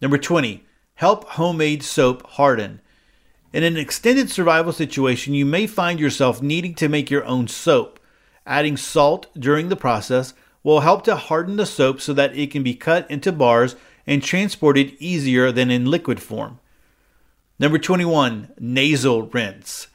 Number 0.00 0.18
20, 0.18 0.64
help 0.96 1.24
homemade 1.30 1.82
soap 1.82 2.24
harden. 2.32 2.80
In 3.52 3.62
an 3.62 3.76
extended 3.76 4.30
survival 4.30 4.72
situation, 4.72 5.34
you 5.34 5.46
may 5.46 5.66
find 5.66 5.98
yourself 5.98 6.42
needing 6.42 6.74
to 6.74 6.88
make 6.88 7.10
your 7.10 7.24
own 7.24 7.48
soap. 7.48 7.98
Adding 8.46 8.76
salt 8.76 9.26
during 9.36 9.68
the 9.68 9.76
process 9.76 10.34
will 10.62 10.80
help 10.80 11.02
to 11.04 11.16
harden 11.16 11.56
the 11.56 11.66
soap 11.66 12.00
so 12.00 12.12
that 12.12 12.36
it 12.36 12.50
can 12.50 12.62
be 12.62 12.74
cut 12.74 13.10
into 13.10 13.32
bars 13.32 13.74
and 14.06 14.22
transported 14.22 14.94
easier 15.00 15.50
than 15.50 15.70
in 15.70 15.86
liquid 15.86 16.22
form. 16.22 16.60
Number 17.58 17.78
21, 17.78 18.52
nasal 18.58 19.22
rinse. 19.22 19.88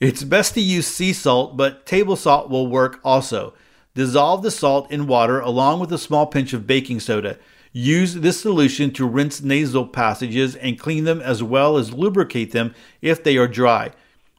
It's 0.00 0.24
best 0.24 0.54
to 0.54 0.62
use 0.62 0.86
sea 0.86 1.12
salt, 1.12 1.58
but 1.58 1.84
table 1.84 2.16
salt 2.16 2.48
will 2.48 2.66
work 2.66 3.00
also. 3.04 3.52
Dissolve 3.94 4.42
the 4.42 4.50
salt 4.50 4.90
in 4.90 5.06
water 5.06 5.40
along 5.40 5.78
with 5.78 5.92
a 5.92 5.98
small 5.98 6.26
pinch 6.26 6.54
of 6.54 6.66
baking 6.66 7.00
soda. 7.00 7.38
Use 7.74 8.14
this 8.14 8.40
solution 8.40 8.92
to 8.92 9.06
rinse 9.06 9.42
nasal 9.42 9.86
passages 9.86 10.56
and 10.56 10.78
clean 10.78 11.04
them 11.04 11.20
as 11.20 11.42
well 11.42 11.76
as 11.76 11.92
lubricate 11.92 12.52
them 12.52 12.74
if 13.02 13.22
they 13.22 13.36
are 13.36 13.46
dry. 13.46 13.90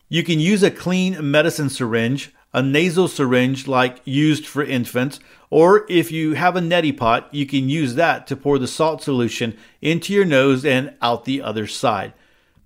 You 0.10 0.24
can 0.24 0.40
use 0.40 0.64
a 0.64 0.72
clean 0.72 1.30
medicine 1.30 1.70
syringe, 1.70 2.34
a 2.54 2.64
nasal 2.64 3.08
syringe 3.08 3.68
like 3.68 4.02
used 4.04 4.48
for 4.48 4.64
infants, 4.64 5.20
or 5.52 5.86
if 5.88 6.12
you 6.12 6.34
have 6.34 6.56
a 6.56 6.60
neti 6.60 6.96
pot, 6.96 7.30
you 7.32 7.46
can 7.46 7.70
use 7.70 7.94
that 7.96 8.26
to 8.28 8.36
pour 8.36 8.58
the 8.58 8.68
salt 8.68 9.04
solution 9.04 9.56
into 9.80 10.12
your 10.12 10.26
nose 10.26 10.66
and 10.66 10.96
out 11.04 11.26
the 11.26 11.40
other 11.40 11.68
side. 11.68 12.14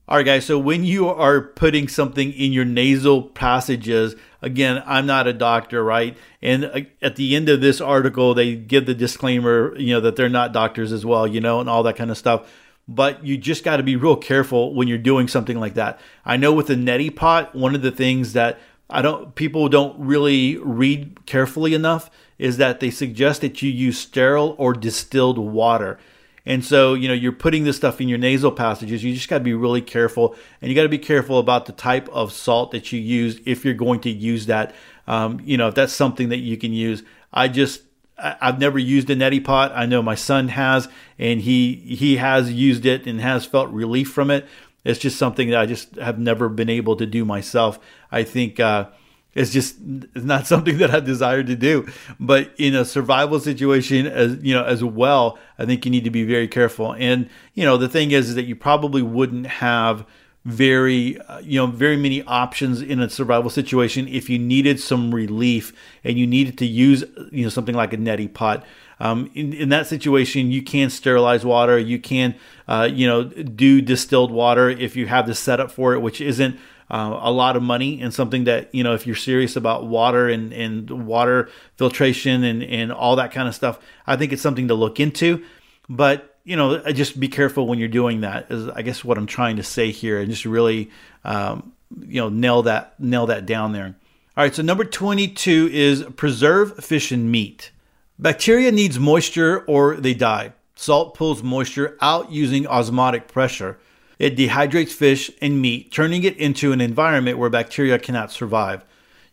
All 0.07 0.17
right, 0.17 0.25
guys. 0.25 0.45
So 0.45 0.59
when 0.59 0.83
you 0.83 1.09
are 1.09 1.41
putting 1.41 1.87
something 1.87 2.31
in 2.31 2.53
your 2.53 2.63
nasal 2.63 3.23
passages, 3.23 4.15
again, 4.39 4.83
I'm 4.85 5.07
not 5.07 5.25
a 5.25 5.33
doctor, 5.33 5.83
right? 5.83 6.15
And 6.43 6.65
uh, 6.65 6.81
at 7.01 7.15
the 7.15 7.35
end 7.35 7.49
of 7.49 7.59
this 7.59 7.81
article, 7.81 8.35
they 8.35 8.55
give 8.55 8.85
the 8.85 8.93
disclaimer, 8.93 9.75
you 9.79 9.95
know, 9.95 10.01
that 10.01 10.15
they're 10.15 10.29
not 10.29 10.53
doctors 10.53 10.91
as 10.91 11.07
well, 11.07 11.25
you 11.25 11.41
know, 11.41 11.59
and 11.59 11.67
all 11.67 11.81
that 11.83 11.95
kind 11.95 12.11
of 12.11 12.19
stuff. 12.19 12.47
But 12.87 13.25
you 13.25 13.35
just 13.35 13.63
got 13.63 13.77
to 13.77 13.83
be 13.83 13.95
real 13.95 14.15
careful 14.15 14.75
when 14.75 14.87
you're 14.87 14.99
doing 14.99 15.27
something 15.27 15.59
like 15.59 15.73
that. 15.73 15.99
I 16.23 16.37
know 16.37 16.53
with 16.53 16.67
the 16.67 16.75
neti 16.75 17.13
pot, 17.13 17.55
one 17.55 17.73
of 17.73 17.81
the 17.81 17.89
things 17.89 18.33
that 18.33 18.59
I 18.87 19.01
don't 19.01 19.33
people 19.33 19.67
don't 19.69 19.99
really 19.99 20.57
read 20.57 21.25
carefully 21.25 21.73
enough 21.73 22.11
is 22.37 22.57
that 22.57 22.79
they 22.79 22.91
suggest 22.91 23.41
that 23.41 23.63
you 23.63 23.71
use 23.71 23.97
sterile 23.97 24.55
or 24.59 24.73
distilled 24.73 25.39
water. 25.39 25.97
And 26.45 26.63
so, 26.63 26.93
you 26.93 27.07
know, 27.07 27.13
you're 27.13 27.31
putting 27.31 27.63
this 27.63 27.75
stuff 27.75 27.99
in 27.99 28.07
your 28.07 28.19
nasal 28.19 28.51
passages. 28.51 29.03
You 29.03 29.13
just 29.13 29.29
got 29.29 29.39
to 29.39 29.43
be 29.43 29.53
really 29.53 29.81
careful. 29.81 30.35
And 30.61 30.69
you 30.69 30.75
got 30.75 30.83
to 30.83 30.89
be 30.89 30.99
careful 30.99 31.39
about 31.39 31.65
the 31.65 31.71
type 31.71 32.07
of 32.09 32.31
salt 32.31 32.71
that 32.71 32.91
you 32.91 32.99
use 32.99 33.39
if 33.45 33.65
you're 33.65 33.73
going 33.73 34.01
to 34.01 34.11
use 34.11 34.45
that. 34.45 34.75
Um, 35.07 35.41
you 35.43 35.57
know, 35.57 35.67
if 35.67 35.75
that's 35.75 35.93
something 35.93 36.29
that 36.29 36.37
you 36.37 36.57
can 36.57 36.71
use. 36.71 37.03
I 37.33 37.47
just, 37.47 37.81
I've 38.17 38.59
never 38.59 38.79
used 38.79 39.09
a 39.09 39.15
neti 39.15 39.43
pot. 39.43 39.71
I 39.75 39.85
know 39.85 40.01
my 40.01 40.15
son 40.15 40.47
has, 40.49 40.87
and 41.19 41.41
he 41.41 41.75
he 41.75 42.15
has 42.15 42.51
used 42.51 42.85
it 42.85 43.07
and 43.07 43.19
has 43.19 43.45
felt 43.45 43.69
relief 43.71 44.09
from 44.09 44.31
it. 44.31 44.47
It's 44.85 44.99
just 44.99 45.17
something 45.17 45.49
that 45.49 45.59
I 45.59 45.65
just 45.65 45.95
have 45.95 46.19
never 46.19 46.47
been 46.47 46.69
able 46.69 46.95
to 46.95 47.05
do 47.05 47.25
myself. 47.25 47.79
I 48.11 48.23
think 48.23 48.59
uh, 48.59 48.87
it's 49.35 49.51
just 49.51 49.75
it's 50.15 50.25
not 50.25 50.47
something 50.53 50.77
that 50.79 50.89
I 50.91 51.01
desire 51.01 51.43
to 51.43 51.55
do. 51.55 51.87
But 52.19 52.51
in 52.57 52.73
a 52.73 52.85
survival 52.85 53.39
situation, 53.39 54.07
as 54.07 54.37
you 54.41 54.53
know, 54.53 54.63
as 54.63 54.83
well, 54.83 55.37
I 55.59 55.65
think 55.65 55.85
you 55.85 55.91
need 55.91 56.05
to 56.05 56.09
be 56.09 56.23
very 56.23 56.47
careful. 56.47 56.93
And 56.93 57.29
you 57.53 57.63
know, 57.63 57.77
the 57.77 57.89
thing 57.89 58.11
is, 58.11 58.29
is 58.29 58.35
that 58.35 58.45
you 58.45 58.55
probably 58.55 59.01
wouldn't 59.01 59.47
have 59.47 60.05
very 60.45 61.19
uh, 61.21 61.39
you 61.39 61.59
know 61.59 61.65
very 61.65 61.97
many 61.97 62.21
options 62.23 62.79
in 62.79 62.99
a 62.99 63.09
survival 63.09 63.49
situation 63.49 64.07
if 64.07 64.29
you 64.29 64.37
needed 64.37 64.79
some 64.79 65.13
relief 65.13 65.73
and 66.03 66.19
you 66.19 66.27
needed 66.27 66.55
to 66.55 66.67
use 66.67 67.03
you 67.31 67.43
know 67.43 67.49
something 67.49 67.73
like 67.73 67.93
a 67.93 67.97
neti 67.97 68.31
pot 68.31 68.63
um, 68.99 69.29
in, 69.33 69.53
in 69.53 69.69
that 69.69 69.87
situation 69.87 70.51
you 70.51 70.61
can 70.61 70.91
sterilize 70.91 71.43
water 71.43 71.79
you 71.79 71.97
can 71.97 72.35
uh, 72.67 72.87
you 72.91 73.07
know 73.07 73.23
do 73.23 73.81
distilled 73.81 74.29
water 74.29 74.69
if 74.69 74.95
you 74.95 75.07
have 75.07 75.25
the 75.25 75.33
setup 75.33 75.71
for 75.71 75.95
it 75.95 75.99
which 75.99 76.21
isn't 76.21 76.55
uh, 76.89 77.19
a 77.21 77.31
lot 77.31 77.55
of 77.55 77.63
money 77.63 78.01
and 78.01 78.13
something 78.13 78.43
that 78.43 78.73
you 78.73 78.83
know 78.83 78.93
if 78.93 79.07
you're 79.07 79.15
serious 79.15 79.55
about 79.55 79.85
water 79.87 80.29
and, 80.29 80.53
and 80.53 81.07
water 81.07 81.49
filtration 81.77 82.43
and, 82.43 82.63
and 82.63 82.91
all 82.91 83.15
that 83.15 83.31
kind 83.31 83.47
of 83.47 83.55
stuff 83.55 83.79
i 84.05 84.15
think 84.15 84.31
it's 84.31 84.41
something 84.41 84.67
to 84.67 84.75
look 84.75 84.99
into. 84.99 85.43
But 85.89 86.37
you 86.43 86.55
know 86.55 86.79
just 86.91 87.19
be 87.19 87.27
careful 87.27 87.67
when 87.67 87.79
you're 87.79 87.87
doing 87.87 88.21
that 88.21 88.51
is 88.51 88.67
i 88.69 88.83
guess 88.83 89.03
what 89.03 89.17
i'm 89.17 89.25
trying 89.25 89.55
to 89.55 89.63
say 89.63 89.89
here 89.89 90.19
and 90.19 90.29
just 90.29 90.45
really 90.45 90.91
um, 91.23 91.73
you 92.07 92.21
know 92.21 92.29
nail 92.29 92.63
that 92.63 92.99
nail 92.99 93.25
that 93.27 93.45
down 93.45 93.71
there. 93.73 93.95
All 94.37 94.43
right 94.43 94.53
so 94.53 94.61
number 94.61 94.85
22 94.85 95.69
is 95.71 96.03
preserve 96.15 96.83
fish 96.83 97.11
and 97.11 97.31
meat. 97.31 97.71
Bacteria 98.17 98.71
needs 98.71 98.97
moisture 98.99 99.65
or 99.65 99.95
they 99.95 100.13
die. 100.13 100.53
Salt 100.75 101.15
pulls 101.15 101.41
moisture 101.41 101.97
out 102.01 102.31
using 102.31 102.67
osmotic 102.67 103.27
pressure 103.27 103.77
it 104.19 104.37
dehydrates 104.37 104.91
fish 104.91 105.31
and 105.41 105.61
meat, 105.61 105.91
turning 105.91 106.23
it 106.23 106.37
into 106.37 106.71
an 106.71 106.81
environment 106.81 107.37
where 107.37 107.49
bacteria 107.49 107.99
cannot 107.99 108.31
survive. 108.31 108.83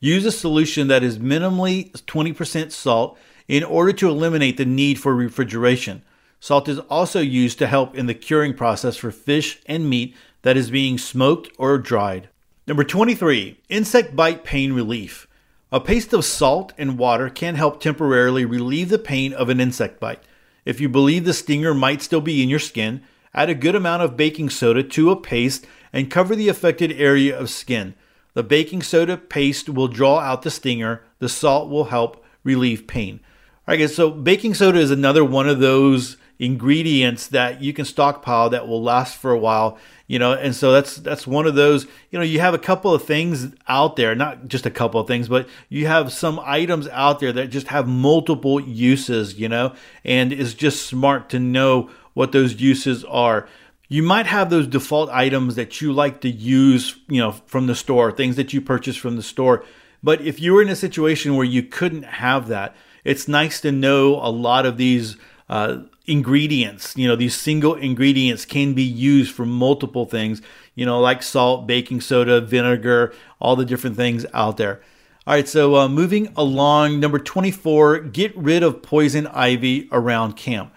Use 0.01 0.25
a 0.25 0.33
solution 0.33 0.89
that 0.89 1.03
is 1.03 1.19
minimally 1.19 1.93
20% 1.93 2.73
salt 2.73 3.17
in 3.47 3.63
order 3.63 3.93
to 3.93 4.09
eliminate 4.09 4.57
the 4.57 4.65
need 4.65 4.99
for 4.99 5.15
refrigeration. 5.15 6.03
Salt 6.41 6.69
is 6.69 6.81
also 6.81 7.21
used 7.21 7.59
to 7.59 7.69
help 7.69 7.95
in 7.95 8.07
the 8.07 8.15
curing 8.15 8.55
process 8.55 8.97
for 8.97 9.13
fish 9.13 9.61
and 9.67 9.89
meat 9.89 10.17
that 10.43 10.57
is 10.57 10.71
being 10.71 10.99
smoked 10.99 11.49
or 11.57 11.79
dried. 11.79 12.29
Number 12.67 12.83
23, 12.83 13.61
insect 13.69 14.17
bite 14.17 14.43
pain 14.43 14.73
relief. 14.73 15.29
A 15.71 15.81
paste 15.81 16.13
of 16.13 16.25
salt 16.25 16.73
and 16.77 16.99
water 16.99 17.31
can 17.31 17.55
help 17.55 17.81
temporarily 17.81 18.45
relieve 18.45 18.89
the 18.89 18.99
pain 18.99 19.33
of 19.33 19.49
an 19.49 19.61
insect 19.61 20.01
bite. 20.01 20.23
If 20.65 20.81
you 20.81 20.89
believe 20.89 21.25
the 21.25 21.33
stinger 21.33 21.75
might 21.75 22.03
still 22.03 22.21
be 22.21 22.43
in 22.43 22.49
your 22.49 22.59
skin, 22.59 23.03
Add 23.35 23.51
a 23.51 23.55
good 23.55 23.75
amount 23.75 24.03
of 24.03 24.17
baking 24.17 24.51
soda 24.51 24.83
to 24.83 25.11
a 25.11 25.21
paste 25.21 25.67
and 25.93 26.11
cover 26.11 26.37
the 26.37 26.49
affected 26.49 26.93
area 26.93 27.39
of 27.39 27.51
skin. 27.51 27.95
The 28.35 28.43
baking 28.43 28.83
soda 28.83 29.17
paste 29.17 29.69
will 29.69 29.89
draw 29.89 30.19
out 30.19 30.43
the 30.43 30.51
stinger. 30.51 31.05
The 31.19 31.29
salt 31.29 31.69
will 31.69 31.85
help 31.85 32.25
relieve 32.45 32.87
pain. 32.87 33.21
All 33.67 33.73
right, 33.73 33.79
guys, 33.79 33.95
so 33.95 34.11
baking 34.11 34.55
soda 34.55 34.79
is 34.79 34.91
another 34.91 35.25
one 35.25 35.49
of 35.49 35.61
those 35.61 36.17
ingredients 36.43 37.29
that 37.29 37.63
you 37.63 37.73
can 37.73 37.85
stockpile 37.85 38.51
that 38.51 38.67
will 38.67 38.83
last 38.83 39.17
for 39.17 39.31
a 39.31 39.39
while 39.39 39.79
you 40.09 40.19
know 40.19 40.33
and 40.33 40.57
so 40.57 40.73
that's 40.73 40.97
that's 40.97 41.25
one 41.25 41.47
of 41.47 41.55
those 41.55 41.87
you 42.11 42.19
know 42.19 42.25
you 42.25 42.41
have 42.41 42.53
a 42.53 42.59
couple 42.59 42.93
of 42.93 43.05
things 43.05 43.55
out 43.69 43.95
there 43.95 44.13
not 44.17 44.49
just 44.49 44.67
a 44.67 44.71
couple 44.71 45.01
of 45.01 45.07
things 45.07 45.29
but 45.29 45.49
you 45.69 45.87
have 45.87 46.13
some 46.13 46.41
items 46.43 46.89
out 46.89 47.21
there 47.21 47.33
that 47.33 47.47
just 47.47 47.69
have 47.69 47.87
multiple 47.87 48.59
uses 48.59 49.39
you 49.39 49.49
know 49.49 49.73
and 50.05 50.33
it's 50.33 50.53
just 50.53 50.85
smart 50.85 51.31
to 51.31 51.39
know 51.39 51.89
what 52.15 52.33
those 52.33 52.61
uses 52.61 53.05
are. 53.05 53.49
you 53.89 54.03
might 54.03 54.27
have 54.27 54.51
those 54.51 54.67
default 54.67 55.11
items 55.11 55.55
that 55.55 55.83
you 55.83 55.93
like 55.93 56.23
to 56.23 56.29
use, 56.31 56.97
you 57.09 57.21
know, 57.21 57.33
from 57.45 57.67
the 57.67 57.75
store, 57.75 58.11
things 58.11 58.37
that 58.37 58.53
you 58.53 58.61
purchase 58.61 58.97
from 58.97 59.17
the 59.17 59.23
store. 59.23 59.65
But 60.03 60.23
if 60.23 60.41
you 60.41 60.55
were 60.55 60.63
in 60.63 60.71
a 60.71 60.77
situation 60.77 61.37
where 61.37 61.45
you 61.45 61.63
couldn't 61.63 62.05
have 62.05 62.49
that, 62.49 62.75
it's 63.05 63.29
nice 63.29 63.61
to 63.61 63.71
know 63.71 64.15
a 64.15 64.31
lot 64.31 64.65
of 64.65 64.79
these 64.79 65.17
uh, 65.51 65.83
ingredients, 66.07 66.97
you 66.97 67.07
know, 67.07 67.17
these 67.17 67.35
single 67.35 67.75
ingredients 67.75 68.45
can 68.45 68.75
be 68.75 68.83
used 68.83 69.33
for 69.33 69.47
multiple 69.47 70.07
things, 70.07 70.43
you 70.75 70.85
know, 70.85 71.01
like 71.01 71.23
salt, 71.23 71.67
baking 71.67 72.01
soda, 72.01 72.41
vinegar, 72.41 73.13
all 73.41 73.57
the 73.57 73.65
different 73.65 73.97
things 73.97 74.27
out 74.33 74.57
there. 74.57 74.81
All 75.25 75.35
right, 75.35 75.47
so 75.47 75.77
uh, 75.77 75.89
moving 75.89 76.33
along, 76.37 76.99
number 76.99 77.21
24, 77.21 78.01
get 78.01 78.37
rid 78.37 78.65
of 78.65 78.83
poison 78.83 79.29
ivy 79.29 79.89
around 79.93 80.37
camp. 80.37 80.75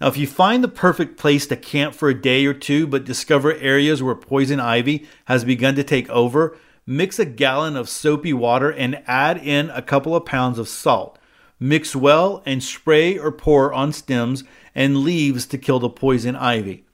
Now, 0.00 0.08
if 0.08 0.16
you 0.16 0.26
find 0.26 0.64
the 0.64 0.68
perfect 0.68 1.16
place 1.16 1.46
to 1.46 1.56
camp 1.56 1.94
for 1.94 2.08
a 2.08 2.20
day 2.20 2.44
or 2.44 2.54
two, 2.54 2.88
but 2.88 3.04
discover 3.04 3.54
areas 3.54 4.02
where 4.02 4.16
poison 4.16 4.58
ivy 4.58 5.06
has 5.26 5.44
begun 5.44 5.76
to 5.76 5.84
take 5.84 6.10
over, 6.10 6.56
mix 6.84 7.20
a 7.20 7.24
gallon 7.24 7.76
of 7.76 7.88
soapy 7.88 8.32
water 8.32 8.70
and 8.70 9.02
add 9.06 9.38
in 9.38 9.70
a 9.70 9.80
couple 9.80 10.16
of 10.16 10.26
pounds 10.26 10.58
of 10.58 10.68
salt. 10.68 11.18
Mix 11.60 11.94
well 11.94 12.42
and 12.44 12.62
spray 12.62 13.16
or 13.16 13.30
pour 13.30 13.72
on 13.72 13.92
stems 13.92 14.42
and 14.74 14.98
leaves 14.98 15.46
to 15.46 15.58
kill 15.58 15.78
the 15.78 15.88
poison 15.88 16.36
ivy. 16.36 16.84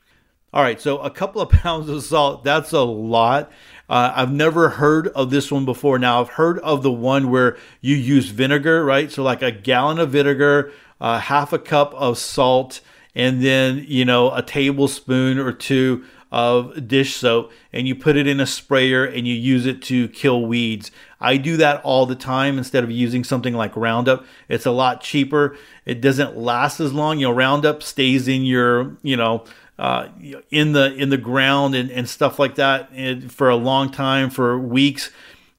All 0.52 0.62
right, 0.62 0.80
so 0.80 0.98
a 0.98 1.10
couple 1.10 1.40
of 1.40 1.48
pounds 1.50 1.88
of 1.88 2.02
salt, 2.02 2.44
that's 2.44 2.72
a 2.72 2.80
lot. 2.80 3.50
Uh, 3.88 4.12
I've 4.14 4.32
never 4.32 4.68
heard 4.70 5.08
of 5.08 5.30
this 5.30 5.50
one 5.50 5.64
before. 5.64 5.98
Now, 5.98 6.20
I've 6.20 6.30
heard 6.30 6.58
of 6.60 6.82
the 6.82 6.92
one 6.92 7.30
where 7.30 7.56
you 7.80 7.96
use 7.96 8.28
vinegar, 8.28 8.84
right? 8.84 9.10
So, 9.10 9.22
like 9.22 9.42
a 9.42 9.50
gallon 9.50 9.98
of 9.98 10.10
vinegar, 10.10 10.72
uh, 11.00 11.18
half 11.18 11.52
a 11.52 11.58
cup 11.58 11.92
of 11.94 12.18
salt, 12.18 12.80
and 13.14 13.42
then, 13.42 13.84
you 13.88 14.04
know, 14.04 14.32
a 14.32 14.42
tablespoon 14.42 15.38
or 15.38 15.52
two 15.52 16.04
of 16.32 16.86
dish 16.86 17.16
soap, 17.16 17.50
and 17.72 17.88
you 17.88 17.94
put 17.94 18.16
it 18.16 18.26
in 18.26 18.40
a 18.40 18.46
sprayer 18.46 19.04
and 19.04 19.26
you 19.26 19.34
use 19.34 19.66
it 19.66 19.82
to 19.82 20.08
kill 20.08 20.46
weeds. 20.46 20.90
I 21.20 21.36
do 21.36 21.56
that 21.56 21.82
all 21.82 22.06
the 22.06 22.14
time 22.14 22.56
instead 22.56 22.84
of 22.84 22.90
using 22.90 23.24
something 23.24 23.54
like 23.54 23.76
Roundup. 23.76 24.24
It's 24.48 24.66
a 24.66 24.70
lot 24.70 25.00
cheaper. 25.00 25.56
It 25.84 26.00
doesn't 26.00 26.36
last 26.36 26.80
as 26.80 26.92
long. 26.92 27.18
You 27.18 27.28
know, 27.28 27.34
Roundup 27.34 27.82
stays 27.82 28.28
in 28.28 28.44
your, 28.44 28.96
you 29.02 29.16
know, 29.16 29.44
uh, 29.78 30.08
in 30.50 30.72
the 30.72 30.94
in 30.94 31.08
the 31.08 31.16
ground 31.16 31.74
and, 31.74 31.90
and 31.90 32.08
stuff 32.08 32.38
like 32.38 32.56
that 32.56 32.90
for 33.30 33.48
a 33.48 33.56
long 33.56 33.90
time 33.90 34.28
for 34.28 34.58
weeks 34.58 35.10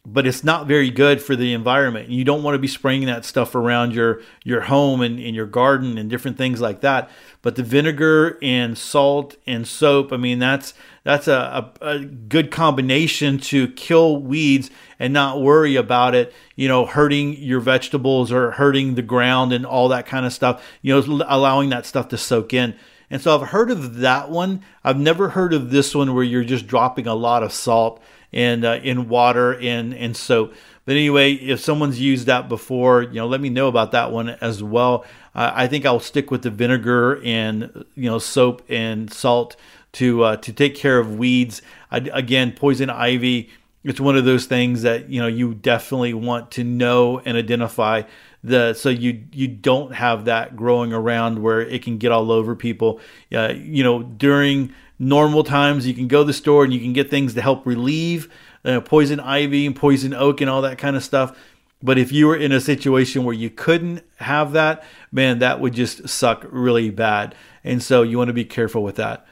but 0.03 0.25
it's 0.25 0.43
not 0.43 0.65
very 0.65 0.89
good 0.89 1.21
for 1.21 1.35
the 1.35 1.53
environment. 1.53 2.09
You 2.09 2.23
don't 2.23 2.41
want 2.41 2.55
to 2.55 2.59
be 2.59 2.67
spraying 2.67 3.05
that 3.05 3.23
stuff 3.23 3.53
around 3.53 3.93
your 3.93 4.21
your 4.43 4.61
home 4.61 5.01
and 5.01 5.19
in 5.19 5.35
your 5.35 5.45
garden 5.45 5.97
and 5.97 6.09
different 6.09 6.37
things 6.37 6.59
like 6.59 6.81
that. 6.81 7.09
But 7.43 7.55
the 7.55 7.63
vinegar 7.63 8.39
and 8.41 8.77
salt 8.77 9.35
and 9.47 9.67
soap 9.67 10.11
i 10.11 10.17
mean 10.17 10.39
that's 10.39 10.73
that's 11.03 11.27
a, 11.27 11.71
a, 11.81 11.85
a 11.85 11.99
good 11.99 12.51
combination 12.51 13.39
to 13.39 13.67
kill 13.69 14.17
weeds 14.17 14.69
and 14.99 15.11
not 15.13 15.41
worry 15.41 15.75
about 15.75 16.13
it 16.13 16.33
you 16.55 16.67
know 16.67 16.85
hurting 16.85 17.33
your 17.37 17.59
vegetables 17.59 18.31
or 18.31 18.51
hurting 18.51 18.95
the 18.95 19.01
ground 19.01 19.53
and 19.53 19.65
all 19.65 19.87
that 19.87 20.05
kind 20.05 20.25
of 20.25 20.33
stuff 20.33 20.63
you 20.81 20.93
know 20.93 21.25
allowing 21.27 21.69
that 21.69 21.85
stuff 21.85 22.07
to 22.09 22.17
soak 22.17 22.53
in. 22.53 22.75
And 23.11 23.21
so 23.21 23.37
I've 23.37 23.49
heard 23.49 23.69
of 23.69 23.97
that 23.97 24.29
one. 24.29 24.61
I've 24.85 24.97
never 24.97 25.29
heard 25.29 25.53
of 25.53 25.69
this 25.69 25.93
one 25.93 26.15
where 26.15 26.23
you're 26.23 26.45
just 26.45 26.65
dropping 26.65 27.07
a 27.07 27.13
lot 27.13 27.43
of 27.43 27.51
salt 27.51 28.01
and 28.33 28.65
uh, 28.65 28.79
in 28.83 29.09
water 29.09 29.55
and 29.59 29.93
and 29.93 30.15
soap. 30.15 30.53
But 30.85 30.95
anyway, 30.95 31.33
if 31.33 31.59
someone's 31.59 31.99
used 31.99 32.25
that 32.25 32.49
before, 32.49 33.03
you 33.03 33.15
know, 33.15 33.27
let 33.27 33.39
me 33.39 33.49
know 33.49 33.67
about 33.67 33.91
that 33.91 34.11
one 34.11 34.29
as 34.29 34.63
well. 34.63 35.05
Uh, 35.35 35.51
I 35.53 35.67
think 35.67 35.85
I'll 35.85 35.99
stick 35.99 36.31
with 36.31 36.41
the 36.41 36.49
vinegar 36.49 37.21
and 37.23 37.85
you 37.95 38.09
know 38.09 38.19
soap 38.19 38.63
and 38.69 39.11
salt 39.11 39.55
to 39.93 40.23
uh, 40.23 40.35
to 40.37 40.53
take 40.53 40.75
care 40.75 40.99
of 40.99 41.17
weeds. 41.17 41.61
I, 41.91 41.97
again, 42.13 42.53
poison 42.53 42.89
ivy. 42.89 43.49
It's 43.83 43.99
one 43.99 44.15
of 44.15 44.25
those 44.25 44.45
things 44.45 44.83
that 44.83 45.09
you 45.09 45.19
know 45.19 45.27
you 45.27 45.53
definitely 45.53 46.13
want 46.13 46.51
to 46.51 46.63
know 46.63 47.19
and 47.19 47.35
identify 47.35 48.03
the 48.43 48.73
so 48.73 48.89
you 48.89 49.23
you 49.31 49.47
don't 49.47 49.93
have 49.93 50.25
that 50.25 50.55
growing 50.55 50.93
around 50.93 51.41
where 51.41 51.61
it 51.61 51.83
can 51.83 51.97
get 51.97 52.11
all 52.11 52.31
over 52.31 52.55
people. 52.55 52.99
Uh, 53.33 53.53
you 53.55 53.83
know, 53.83 54.03
during 54.03 54.73
normal 54.99 55.43
times, 55.43 55.87
you 55.87 55.93
can 55.93 56.07
go 56.07 56.19
to 56.19 56.27
the 56.27 56.33
store 56.33 56.63
and 56.63 56.73
you 56.73 56.79
can 56.79 56.93
get 56.93 57.09
things 57.09 57.33
to 57.33 57.41
help 57.41 57.65
relieve 57.65 58.31
uh, 58.65 58.81
poison 58.81 59.19
ivy 59.19 59.65
and 59.65 59.75
poison 59.75 60.13
oak 60.13 60.41
and 60.41 60.49
all 60.49 60.61
that 60.61 60.77
kind 60.77 60.95
of 60.95 61.03
stuff. 61.03 61.37
But 61.83 61.97
if 61.97 62.11
you 62.11 62.27
were 62.27 62.35
in 62.35 62.51
a 62.51 62.61
situation 62.61 63.23
where 63.23 63.33
you 63.33 63.49
couldn't 63.49 64.03
have 64.17 64.51
that, 64.51 64.83
man, 65.11 65.39
that 65.39 65.59
would 65.59 65.73
just 65.73 66.07
suck 66.07 66.45
really 66.51 66.91
bad. 66.91 67.33
And 67.63 67.81
so 67.81 68.03
you 68.03 68.17
want 68.17 68.27
to 68.27 68.33
be 68.33 68.45
careful 68.45 68.83
with 68.83 68.97
that. 68.97 69.25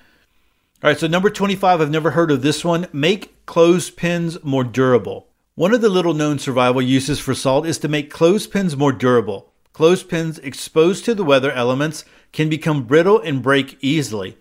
All 0.81 0.89
right, 0.89 0.97
so 0.97 1.07
number 1.07 1.29
25, 1.29 1.81
I've 1.81 1.91
never 1.91 2.11
heard 2.11 2.31
of 2.31 2.41
this 2.41 2.63
one. 2.63 2.87
Make 2.91 3.38
clothespins 3.49 4.37
more 4.43 4.63
durable. 4.63 5.27
One 5.55 5.73
of 5.73 5.81
the 5.81 5.89
little 5.89 6.13
known 6.13 6.37
survival 6.37 6.83
uses 6.83 7.19
for 7.19 7.33
salt 7.33 7.65
is 7.65 7.79
to 7.79 7.87
make 7.87 8.11
clothespins 8.11 8.77
more 8.77 8.91
durable. 8.91 9.51
Clothespins 9.73 10.37
exposed 10.37 11.03
to 11.05 11.15
the 11.15 11.23
weather 11.23 11.51
elements 11.51 12.05
can 12.31 12.47
become 12.47 12.83
brittle 12.83 13.19
and 13.19 13.41
break 13.41 13.75
easily. 13.81 14.37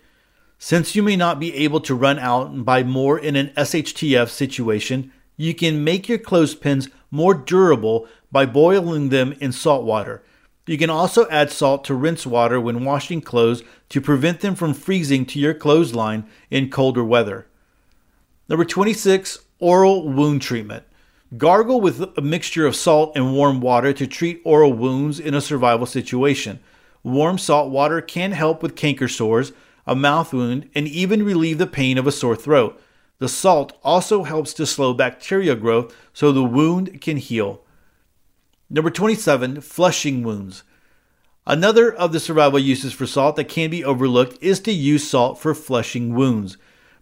Since 0.59 0.95
you 0.95 1.01
may 1.01 1.15
not 1.15 1.39
be 1.39 1.55
able 1.55 1.79
to 1.79 1.95
run 1.95 2.19
out 2.19 2.51
and 2.51 2.63
buy 2.63 2.83
more 2.83 3.17
in 3.17 3.35
an 3.35 3.47
SHTF 3.57 4.29
situation, 4.29 5.11
you 5.35 5.55
can 5.55 5.83
make 5.83 6.07
your 6.07 6.19
clothespins 6.19 6.87
more 7.09 7.33
durable 7.33 8.07
by 8.31 8.45
boiling 8.45 9.09
them 9.09 9.33
in 9.39 9.51
salt 9.51 9.85
water. 9.85 10.21
You 10.67 10.77
can 10.77 10.91
also 10.91 11.27
add 11.29 11.49
salt 11.49 11.83
to 11.85 11.95
rinse 11.95 12.27
water 12.27 12.61
when 12.61 12.85
washing 12.85 13.21
clothes 13.21 13.63
to 13.89 14.01
prevent 14.01 14.41
them 14.41 14.53
from 14.53 14.75
freezing 14.75 15.25
to 15.25 15.39
your 15.39 15.55
clothesline 15.55 16.29
in 16.51 16.69
colder 16.69 17.03
weather. 17.03 17.47
Number 18.49 18.65
26, 18.65 19.45
oral 19.59 20.09
wound 20.09 20.41
treatment. 20.41 20.83
Gargle 21.37 21.79
with 21.79 22.01
a 22.17 22.21
mixture 22.21 22.65
of 22.65 22.75
salt 22.75 23.11
and 23.15 23.35
warm 23.35 23.61
water 23.61 23.93
to 23.93 24.07
treat 24.07 24.41
oral 24.43 24.73
wounds 24.73 25.19
in 25.19 25.35
a 25.35 25.41
survival 25.41 25.85
situation. 25.85 26.59
Warm 27.03 27.37
salt 27.37 27.69
water 27.69 28.01
can 28.01 28.31
help 28.31 28.63
with 28.63 28.75
canker 28.75 29.07
sores, 29.07 29.51
a 29.85 29.95
mouth 29.95 30.33
wound, 30.33 30.67
and 30.73 30.87
even 30.87 31.23
relieve 31.23 31.59
the 31.59 31.67
pain 31.67 31.99
of 31.99 32.07
a 32.07 32.11
sore 32.11 32.35
throat. 32.35 32.81
The 33.19 33.29
salt 33.29 33.77
also 33.83 34.23
helps 34.23 34.55
to 34.55 34.65
slow 34.65 34.95
bacteria 34.95 35.55
growth 35.55 35.95
so 36.11 36.31
the 36.31 36.43
wound 36.43 37.01
can 37.01 37.17
heal. 37.17 37.61
Number 38.67 38.89
27, 38.89 39.61
flushing 39.61 40.23
wounds. 40.23 40.63
Another 41.45 41.93
of 41.93 42.13
the 42.13 42.19
survival 42.19 42.57
uses 42.57 42.93
for 42.93 43.05
salt 43.05 43.35
that 43.35 43.47
can 43.47 43.69
be 43.69 43.83
overlooked 43.83 44.41
is 44.41 44.59
to 44.61 44.71
use 44.71 45.07
salt 45.07 45.37
for 45.37 45.53
flushing 45.53 46.15
wounds. 46.15 46.57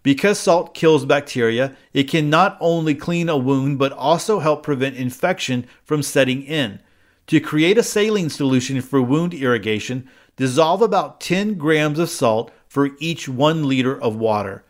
Because 0.08 0.40
salt 0.40 0.74
kills 0.74 1.04
bacteria, 1.04 1.76
it 1.92 2.06
can 2.06 2.30
not 2.30 2.58
only 2.62 2.96
clean 2.96 3.28
a 3.28 3.36
wound 3.36 3.78
but 3.78 3.92
also 3.92 4.40
help 4.40 4.64
prevent 4.64 4.96
infection 4.96 5.68
from 5.84 6.02
setting 6.02 6.44
in. 6.44 6.80
To 7.26 7.42
create 7.42 7.78
a 7.78 7.84
saline 7.84 8.30
solution 8.30 8.80
for 8.80 9.02
wound 9.02 9.34
irrigation, 9.34 10.10
dissolve 10.38 10.82
about 10.82 11.20
10 11.20 11.56
grams 11.56 12.00
of 12.00 12.10
salt 12.10 12.54
for 12.70 12.92
each 13.00 13.28
1 13.28 13.68
liter 13.68 14.02
of 14.02 14.16
water. 14.16 14.64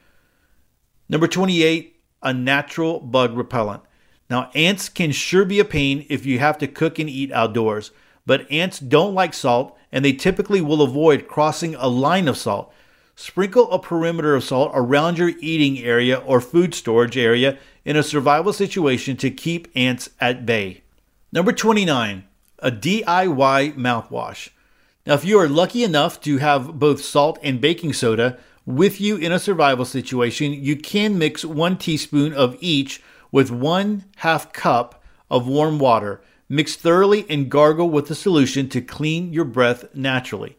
Number 1.08 1.28
28, 1.28 2.02
a 2.24 2.34
natural 2.34 3.00
bug 3.00 3.38
repellent. 3.38 3.84
Now, 4.32 4.50
ants 4.56 4.90
can 4.90 5.12
sure 5.12 5.46
be 5.46 5.60
a 5.60 5.66
pain 5.66 6.08
if 6.10 6.26
you 6.26 6.40
have 6.40 6.58
to 6.58 6.68
cook 6.68 6.98
and 6.98 7.08
eat 7.08 7.32
outdoors, 7.32 7.92
but 8.26 8.52
ants 8.52 8.80
don't 8.80 9.14
like 9.14 9.36
salt 9.36 9.78
and 9.92 10.04
they 10.04 10.14
typically 10.14 10.62
will 10.62 10.82
avoid 10.82 11.28
crossing 11.28 11.76
a 11.76 11.88
line 11.88 12.28
of 12.28 12.38
salt. 12.38 12.74
Sprinkle 13.20 13.72
a 13.72 13.80
perimeter 13.80 14.36
of 14.36 14.44
salt 14.44 14.72
around 14.76 15.18
your 15.18 15.32
eating 15.40 15.80
area 15.80 16.18
or 16.18 16.40
food 16.40 16.76
storage 16.76 17.18
area 17.18 17.58
in 17.84 17.96
a 17.96 18.04
survival 18.04 18.54
situation 18.54 19.18
to 19.18 19.32
keep 19.32 19.68
ants 19.76 20.12
at 20.22 20.46
bay. 20.46 20.84
Number 21.32 21.52
29, 21.52 22.26
a 22.60 22.72
DIY 22.72 23.76
mouthwash. 23.76 24.50
Now, 25.08 25.16
if 25.16 25.26
you 25.26 25.40
are 25.40 25.50
lucky 25.50 25.84
enough 25.84 26.22
to 26.22 26.38
have 26.38 26.78
both 26.78 27.04
salt 27.04 27.40
and 27.42 27.60
baking 27.60 27.94
soda 27.94 28.38
with 28.68 29.02
you 29.02 29.16
in 29.18 29.32
a 29.32 29.40
survival 29.40 29.84
situation, 29.84 30.54
you 30.54 30.76
can 30.76 31.18
mix 31.18 31.44
one 31.44 31.76
teaspoon 31.76 32.34
of 32.34 32.56
each 32.60 33.02
with 33.32 33.50
one 33.50 34.06
half 34.18 34.54
cup 34.54 35.04
of 35.32 35.48
warm 35.48 35.80
water. 35.80 36.22
Mix 36.48 36.76
thoroughly 36.76 37.26
and 37.32 37.50
gargle 37.50 37.90
with 37.90 38.10
the 38.10 38.16
solution 38.16 38.70
to 38.70 38.80
clean 38.80 39.34
your 39.34 39.46
breath 39.46 39.86
naturally. 39.96 40.56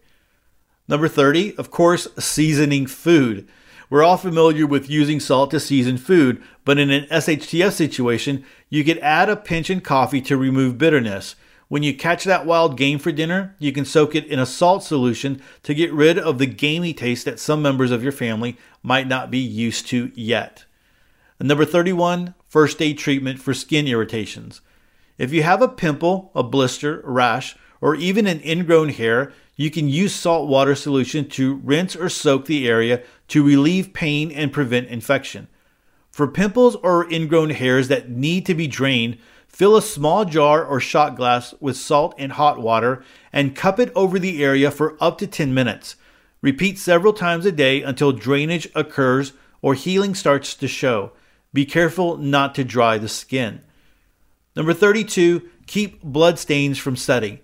Number 0.88 1.06
30, 1.06 1.54
of 1.56 1.70
course, 1.70 2.08
seasoning 2.18 2.86
food. 2.86 3.46
We're 3.90 4.02
all 4.02 4.16
familiar 4.16 4.66
with 4.66 4.88
using 4.88 5.20
salt 5.20 5.50
to 5.50 5.60
season 5.60 5.98
food, 5.98 6.42
but 6.64 6.78
in 6.78 6.90
an 6.90 7.06
SHTF 7.10 7.72
situation, 7.72 8.44
you 8.70 8.84
could 8.84 8.98
add 8.98 9.28
a 9.28 9.36
pinch 9.36 9.68
in 9.68 9.82
coffee 9.82 10.22
to 10.22 10.36
remove 10.36 10.78
bitterness. 10.78 11.36
When 11.68 11.82
you 11.82 11.94
catch 11.94 12.24
that 12.24 12.46
wild 12.46 12.78
game 12.78 12.98
for 12.98 13.12
dinner, 13.12 13.54
you 13.58 13.72
can 13.72 13.84
soak 13.84 14.14
it 14.14 14.24
in 14.26 14.38
a 14.38 14.46
salt 14.46 14.82
solution 14.82 15.42
to 15.62 15.74
get 15.74 15.92
rid 15.92 16.18
of 16.18 16.38
the 16.38 16.46
gamey 16.46 16.94
taste 16.94 17.26
that 17.26 17.38
some 17.38 17.60
members 17.60 17.90
of 17.90 18.02
your 18.02 18.12
family 18.12 18.56
might 18.82 19.06
not 19.06 19.30
be 19.30 19.38
used 19.38 19.86
to 19.88 20.10
yet. 20.14 20.64
And 21.38 21.48
number 21.48 21.66
31, 21.66 22.34
first 22.48 22.80
aid 22.80 22.96
treatment 22.96 23.40
for 23.40 23.52
skin 23.52 23.86
irritations. 23.86 24.62
If 25.18 25.32
you 25.32 25.42
have 25.42 25.60
a 25.60 25.68
pimple, 25.68 26.30
a 26.34 26.42
blister, 26.42 27.02
rash, 27.04 27.56
or 27.80 27.94
even 27.94 28.26
an 28.26 28.40
ingrown 28.40 28.88
hair, 28.90 29.32
you 29.58 29.72
can 29.72 29.88
use 29.88 30.14
salt 30.14 30.48
water 30.48 30.76
solution 30.76 31.28
to 31.28 31.56
rinse 31.56 31.96
or 31.96 32.08
soak 32.08 32.46
the 32.46 32.68
area 32.68 33.02
to 33.26 33.44
relieve 33.44 33.92
pain 33.92 34.30
and 34.30 34.52
prevent 34.52 34.86
infection. 34.86 35.48
For 36.10 36.28
pimples 36.28 36.76
or 36.76 37.12
ingrown 37.12 37.50
hairs 37.50 37.88
that 37.88 38.08
need 38.08 38.46
to 38.46 38.54
be 38.54 38.68
drained, 38.68 39.18
fill 39.48 39.76
a 39.76 39.82
small 39.82 40.24
jar 40.24 40.64
or 40.64 40.78
shot 40.78 41.16
glass 41.16 41.54
with 41.58 41.76
salt 41.76 42.14
and 42.18 42.32
hot 42.32 42.60
water 42.60 43.02
and 43.32 43.56
cup 43.56 43.80
it 43.80 43.90
over 43.96 44.20
the 44.20 44.44
area 44.44 44.70
for 44.70 44.96
up 45.00 45.18
to 45.18 45.26
10 45.26 45.52
minutes. 45.52 45.96
Repeat 46.40 46.78
several 46.78 47.12
times 47.12 47.44
a 47.44 47.50
day 47.50 47.82
until 47.82 48.12
drainage 48.12 48.68
occurs 48.76 49.32
or 49.60 49.74
healing 49.74 50.14
starts 50.14 50.54
to 50.54 50.68
show. 50.68 51.10
Be 51.52 51.64
careful 51.64 52.16
not 52.16 52.54
to 52.54 52.62
dry 52.62 52.96
the 52.96 53.08
skin. 53.08 53.62
Number 54.54 54.72
32, 54.72 55.42
keep 55.66 56.00
blood 56.00 56.38
stains 56.38 56.78
from 56.78 56.94
setting. 56.94 57.40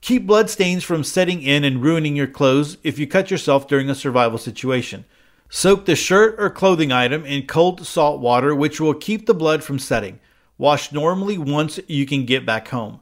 Keep 0.00 0.26
blood 0.26 0.48
stains 0.48 0.82
from 0.82 1.04
setting 1.04 1.42
in 1.42 1.62
and 1.62 1.82
ruining 1.82 2.16
your 2.16 2.26
clothes 2.26 2.78
if 2.82 2.98
you 2.98 3.06
cut 3.06 3.30
yourself 3.30 3.68
during 3.68 3.90
a 3.90 3.94
survival 3.94 4.38
situation. 4.38 5.04
Soak 5.50 5.84
the 5.84 5.96
shirt 5.96 6.36
or 6.38 6.48
clothing 6.48 6.92
item 6.92 7.26
in 7.26 7.46
cold 7.46 7.86
salt 7.86 8.20
water, 8.20 8.54
which 8.54 8.80
will 8.80 8.94
keep 8.94 9.26
the 9.26 9.34
blood 9.34 9.62
from 9.62 9.78
setting. 9.78 10.20
Wash 10.56 10.92
normally 10.92 11.36
once 11.36 11.80
you 11.86 12.06
can 12.06 12.24
get 12.24 12.46
back 12.46 12.68
home. 12.68 13.00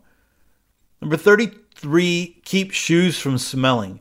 Number 1.01 1.17
33, 1.17 2.41
keep 2.45 2.73
shoes 2.73 3.19
from 3.19 3.39
smelling. 3.39 4.01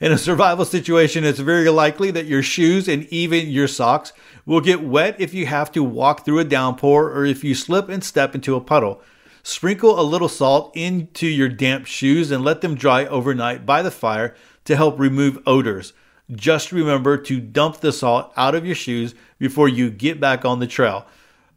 In 0.00 0.12
a 0.12 0.18
survival 0.18 0.64
situation, 0.64 1.24
it's 1.24 1.40
very 1.40 1.68
likely 1.68 2.10
that 2.12 2.24
your 2.24 2.42
shoes 2.42 2.88
and 2.88 3.04
even 3.12 3.48
your 3.48 3.68
socks 3.68 4.14
will 4.46 4.62
get 4.62 4.82
wet 4.82 5.16
if 5.18 5.34
you 5.34 5.44
have 5.44 5.70
to 5.72 5.84
walk 5.84 6.24
through 6.24 6.38
a 6.38 6.44
downpour 6.44 7.10
or 7.10 7.26
if 7.26 7.44
you 7.44 7.54
slip 7.54 7.90
and 7.90 8.02
step 8.02 8.34
into 8.34 8.56
a 8.56 8.62
puddle. 8.62 9.02
Sprinkle 9.42 9.98
a 9.98 10.02
little 10.02 10.28
salt 10.28 10.70
into 10.76 11.26
your 11.26 11.48
damp 11.48 11.86
shoes 11.86 12.30
and 12.30 12.44
let 12.44 12.60
them 12.60 12.74
dry 12.74 13.06
overnight 13.06 13.64
by 13.64 13.82
the 13.82 13.90
fire 13.90 14.34
to 14.64 14.76
help 14.76 14.98
remove 14.98 15.38
odors. 15.46 15.92
Just 16.30 16.72
remember 16.72 17.16
to 17.16 17.40
dump 17.40 17.78
the 17.78 17.92
salt 17.92 18.32
out 18.36 18.54
of 18.54 18.64
your 18.66 18.74
shoes 18.74 19.14
before 19.38 19.68
you 19.68 19.90
get 19.90 20.20
back 20.20 20.44
on 20.44 20.60
the 20.60 20.66
trail. 20.66 21.06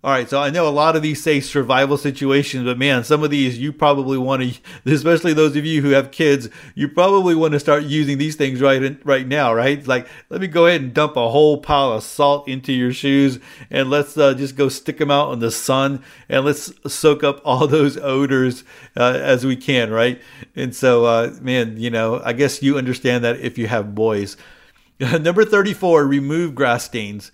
All 0.03 0.11
right, 0.11 0.29
so 0.29 0.41
I 0.41 0.49
know 0.49 0.67
a 0.67 0.69
lot 0.69 0.97
of 0.97 1.01
these 1.01 1.23
say 1.23 1.39
survival 1.39 1.95
situations, 1.95 2.65
but 2.65 2.77
man, 2.77 3.05
some 3.05 3.23
of 3.23 3.29
these 3.29 3.57
you 3.57 3.71
probably 3.71 4.17
want 4.17 4.43
to, 4.43 4.59
especially 4.93 5.31
those 5.31 5.55
of 5.55 5.65
you 5.65 5.81
who 5.81 5.91
have 5.91 6.11
kids, 6.11 6.49
you 6.75 6.89
probably 6.89 7.35
want 7.35 7.53
to 7.53 7.59
start 7.59 7.83
using 7.83 8.17
these 8.17 8.35
things 8.35 8.59
right 8.59 8.83
in, 8.83 8.99
right 9.05 9.25
now, 9.25 9.53
right? 9.53 9.87
Like, 9.87 10.05
let 10.29 10.41
me 10.41 10.47
go 10.47 10.65
ahead 10.65 10.81
and 10.81 10.93
dump 10.93 11.15
a 11.15 11.29
whole 11.29 11.61
pile 11.61 11.93
of 11.93 12.03
salt 12.03 12.49
into 12.49 12.73
your 12.73 12.91
shoes, 12.91 13.39
and 13.71 13.89
let's 13.89 14.17
uh, 14.17 14.33
just 14.33 14.57
go 14.57 14.67
stick 14.67 14.97
them 14.97 15.09
out 15.09 15.31
in 15.31 15.39
the 15.39 15.51
sun, 15.51 16.03
and 16.27 16.43
let's 16.43 16.73
soak 16.85 17.23
up 17.23 17.39
all 17.45 17.65
those 17.65 17.95
odors 17.95 18.65
uh, 18.97 19.17
as 19.21 19.45
we 19.45 19.55
can, 19.55 19.89
right? 19.89 20.21
And 20.53 20.75
so, 20.75 21.05
uh, 21.05 21.33
man, 21.39 21.77
you 21.77 21.89
know, 21.89 22.21
I 22.25 22.33
guess 22.33 22.61
you 22.61 22.77
understand 22.77 23.23
that 23.23 23.39
if 23.39 23.57
you 23.57 23.67
have 23.67 23.95
boys. 23.95 24.35
Number 24.99 25.45
thirty-four, 25.45 26.05
remove 26.05 26.55
grass 26.55 26.83
stains. 26.83 27.31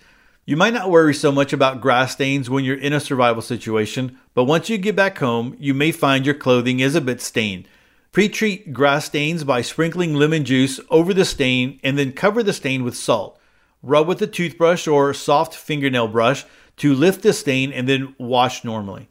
You 0.50 0.58
might 0.58 0.74
not 0.74 0.90
worry 0.90 1.14
so 1.14 1.32
much 1.32 1.54
about 1.54 1.80
grass 1.80 2.14
stains 2.14 2.50
when 2.50 2.66
you're 2.66 2.76
in 2.76 2.92
a 2.92 3.00
survival 3.00 3.44
situation, 3.44 4.18
but 4.34 4.46
once 4.46 4.68
you 4.68 4.80
get 4.80 4.96
back 4.96 5.20
home, 5.20 5.56
you 5.60 5.76
may 5.76 5.92
find 5.92 6.26
your 6.26 6.34
clothing 6.34 6.80
is 6.80 6.96
a 6.96 7.02
bit 7.02 7.22
stained. 7.22 7.68
Pre-treat 8.14 8.74
grass 8.74 9.06
stains 9.06 9.44
by 9.44 9.62
sprinkling 9.62 10.16
lemon 10.16 10.44
juice 10.46 10.80
over 10.90 11.14
the 11.14 11.24
stain 11.24 11.80
and 11.84 12.00
then 12.00 12.14
cover 12.14 12.42
the 12.42 12.52
stain 12.52 12.84
with 12.84 12.98
salt. 12.98 13.40
Rub 13.84 14.08
with 14.08 14.24
a 14.24 14.26
toothbrush 14.26 14.88
or 14.88 15.14
soft 15.14 15.54
fingernail 15.54 16.08
brush 16.08 16.46
to 16.78 16.96
lift 16.96 17.22
the 17.22 17.32
stain 17.32 17.72
and 17.72 17.88
then 17.88 18.16
wash 18.18 18.64
normally. 18.64 19.08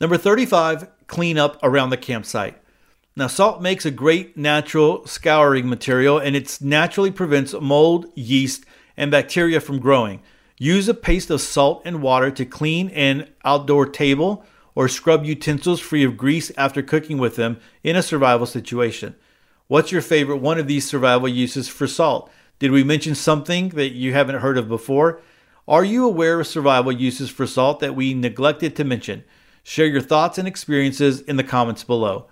Number 0.00 0.16
35, 0.16 0.88
clean 1.06 1.38
up 1.38 1.56
around 1.62 1.90
the 1.90 1.96
campsite. 1.96 2.60
Now, 3.14 3.28
salt 3.28 3.62
makes 3.62 3.86
a 3.86 3.92
great 3.92 4.36
natural 4.36 5.06
scouring 5.06 5.68
material 5.68 6.18
and 6.18 6.34
it 6.34 6.58
naturally 6.60 7.12
prevents 7.12 7.52
mold, 7.52 8.06
yeast, 8.16 8.64
and 8.96 9.12
bacteria 9.12 9.60
from 9.60 9.78
growing. 9.78 10.20
Use 10.58 10.88
a 10.88 10.94
paste 10.94 11.30
of 11.30 11.40
salt 11.40 11.82
and 11.84 12.00
water 12.00 12.30
to 12.30 12.44
clean 12.44 12.88
an 12.90 13.28
outdoor 13.44 13.86
table 13.86 14.44
or 14.74 14.88
scrub 14.88 15.24
utensils 15.24 15.80
free 15.80 16.04
of 16.04 16.16
grease 16.16 16.52
after 16.56 16.82
cooking 16.82 17.18
with 17.18 17.36
them 17.36 17.58
in 17.82 17.96
a 17.96 18.02
survival 18.02 18.46
situation. 18.46 19.14
What's 19.66 19.92
your 19.92 20.02
favorite 20.02 20.36
one 20.36 20.58
of 20.58 20.66
these 20.66 20.86
survival 20.86 21.28
uses 21.28 21.68
for 21.68 21.86
salt? 21.86 22.30
Did 22.58 22.70
we 22.70 22.84
mention 22.84 23.14
something 23.14 23.70
that 23.70 23.92
you 23.92 24.12
haven't 24.12 24.40
heard 24.40 24.58
of 24.58 24.68
before? 24.68 25.20
Are 25.66 25.84
you 25.84 26.04
aware 26.04 26.38
of 26.38 26.46
survival 26.46 26.92
uses 26.92 27.30
for 27.30 27.46
salt 27.46 27.80
that 27.80 27.96
we 27.96 28.14
neglected 28.14 28.76
to 28.76 28.84
mention? 28.84 29.24
Share 29.62 29.86
your 29.86 30.02
thoughts 30.02 30.38
and 30.38 30.46
experiences 30.46 31.20
in 31.22 31.36
the 31.36 31.42
comments 31.42 31.82
below. 31.82 32.26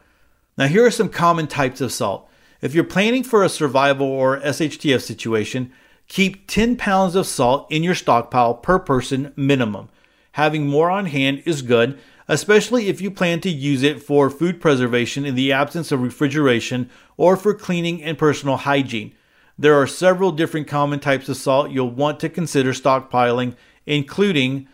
Now, 0.58 0.66
here 0.66 0.84
are 0.84 0.90
some 0.90 1.08
common 1.08 1.46
types 1.46 1.80
of 1.80 1.92
salt. 1.92 2.28
If 2.60 2.74
you're 2.74 2.84
planning 2.84 3.24
for 3.24 3.42
a 3.42 3.48
survival 3.48 4.06
or 4.06 4.38
SHTF 4.40 5.00
situation, 5.00 5.72
Keep 6.08 6.46
10 6.48 6.76
pounds 6.76 7.14
of 7.14 7.26
salt 7.26 7.66
in 7.70 7.82
your 7.82 7.94
stockpile 7.94 8.54
per 8.54 8.78
person 8.78 9.32
minimum. 9.36 9.88
Having 10.32 10.66
more 10.66 10.90
on 10.90 11.06
hand 11.06 11.42
is 11.44 11.62
good, 11.62 11.98
especially 12.28 12.88
if 12.88 13.00
you 13.00 13.10
plan 13.10 13.40
to 13.40 13.50
use 13.50 13.82
it 13.82 14.02
for 14.02 14.30
food 14.30 14.60
preservation 14.60 15.24
in 15.24 15.34
the 15.34 15.52
absence 15.52 15.92
of 15.92 16.00
refrigeration 16.00 16.88
or 17.16 17.36
for 17.36 17.54
cleaning 17.54 18.02
and 18.02 18.16
personal 18.16 18.56
hygiene. 18.58 19.12
There 19.58 19.74
are 19.74 19.86
several 19.86 20.32
different 20.32 20.66
common 20.66 21.00
types 21.00 21.28
of 21.28 21.36
salt 21.36 21.70
you'll 21.70 21.90
want 21.90 22.20
to 22.20 22.28
consider 22.28 22.72
stockpiling, 22.72 23.54
including 23.86 24.68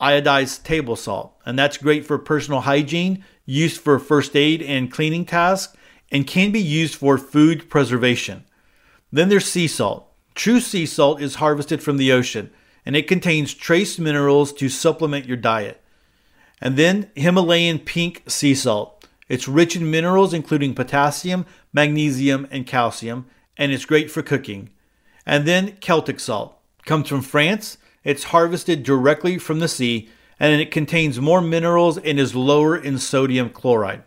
iodized 0.00 0.62
table 0.64 0.96
salt, 0.96 1.34
and 1.44 1.58
that's 1.58 1.76
great 1.76 2.06
for 2.06 2.18
personal 2.18 2.60
hygiene, 2.60 3.24
used 3.46 3.80
for 3.80 3.98
first 3.98 4.36
aid 4.36 4.62
and 4.62 4.92
cleaning 4.92 5.24
tasks, 5.24 5.76
and 6.12 6.26
can 6.26 6.52
be 6.52 6.60
used 6.60 6.94
for 6.94 7.18
food 7.18 7.68
preservation. 7.68 8.44
Then 9.10 9.28
there's 9.28 9.46
sea 9.46 9.66
salt. 9.66 10.07
True 10.38 10.60
sea 10.60 10.86
salt 10.86 11.20
is 11.20 11.34
harvested 11.34 11.82
from 11.82 11.96
the 11.96 12.12
ocean, 12.12 12.50
and 12.86 12.94
it 12.94 13.08
contains 13.08 13.52
trace 13.52 13.98
minerals 13.98 14.52
to 14.52 14.68
supplement 14.68 15.26
your 15.26 15.36
diet. 15.36 15.82
And 16.60 16.76
then 16.76 17.10
Himalayan 17.16 17.80
pink 17.80 18.22
sea 18.28 18.54
salt. 18.54 19.04
It's 19.28 19.48
rich 19.48 19.74
in 19.74 19.90
minerals 19.90 20.32
including 20.32 20.76
potassium, 20.76 21.44
magnesium, 21.72 22.46
and 22.52 22.68
calcium, 22.68 23.26
and 23.56 23.72
it's 23.72 23.84
great 23.84 24.12
for 24.12 24.22
cooking. 24.22 24.70
And 25.26 25.44
then 25.44 25.76
Celtic 25.80 26.20
salt. 26.20 26.56
Comes 26.86 27.08
from 27.08 27.22
France. 27.22 27.76
It's 28.04 28.30
harvested 28.30 28.84
directly 28.84 29.38
from 29.38 29.58
the 29.58 29.66
sea, 29.66 30.08
and 30.38 30.60
it 30.60 30.70
contains 30.70 31.20
more 31.20 31.40
minerals 31.40 31.98
and 31.98 32.20
is 32.20 32.36
lower 32.36 32.76
in 32.76 32.98
sodium 32.98 33.50
chloride. 33.50 34.04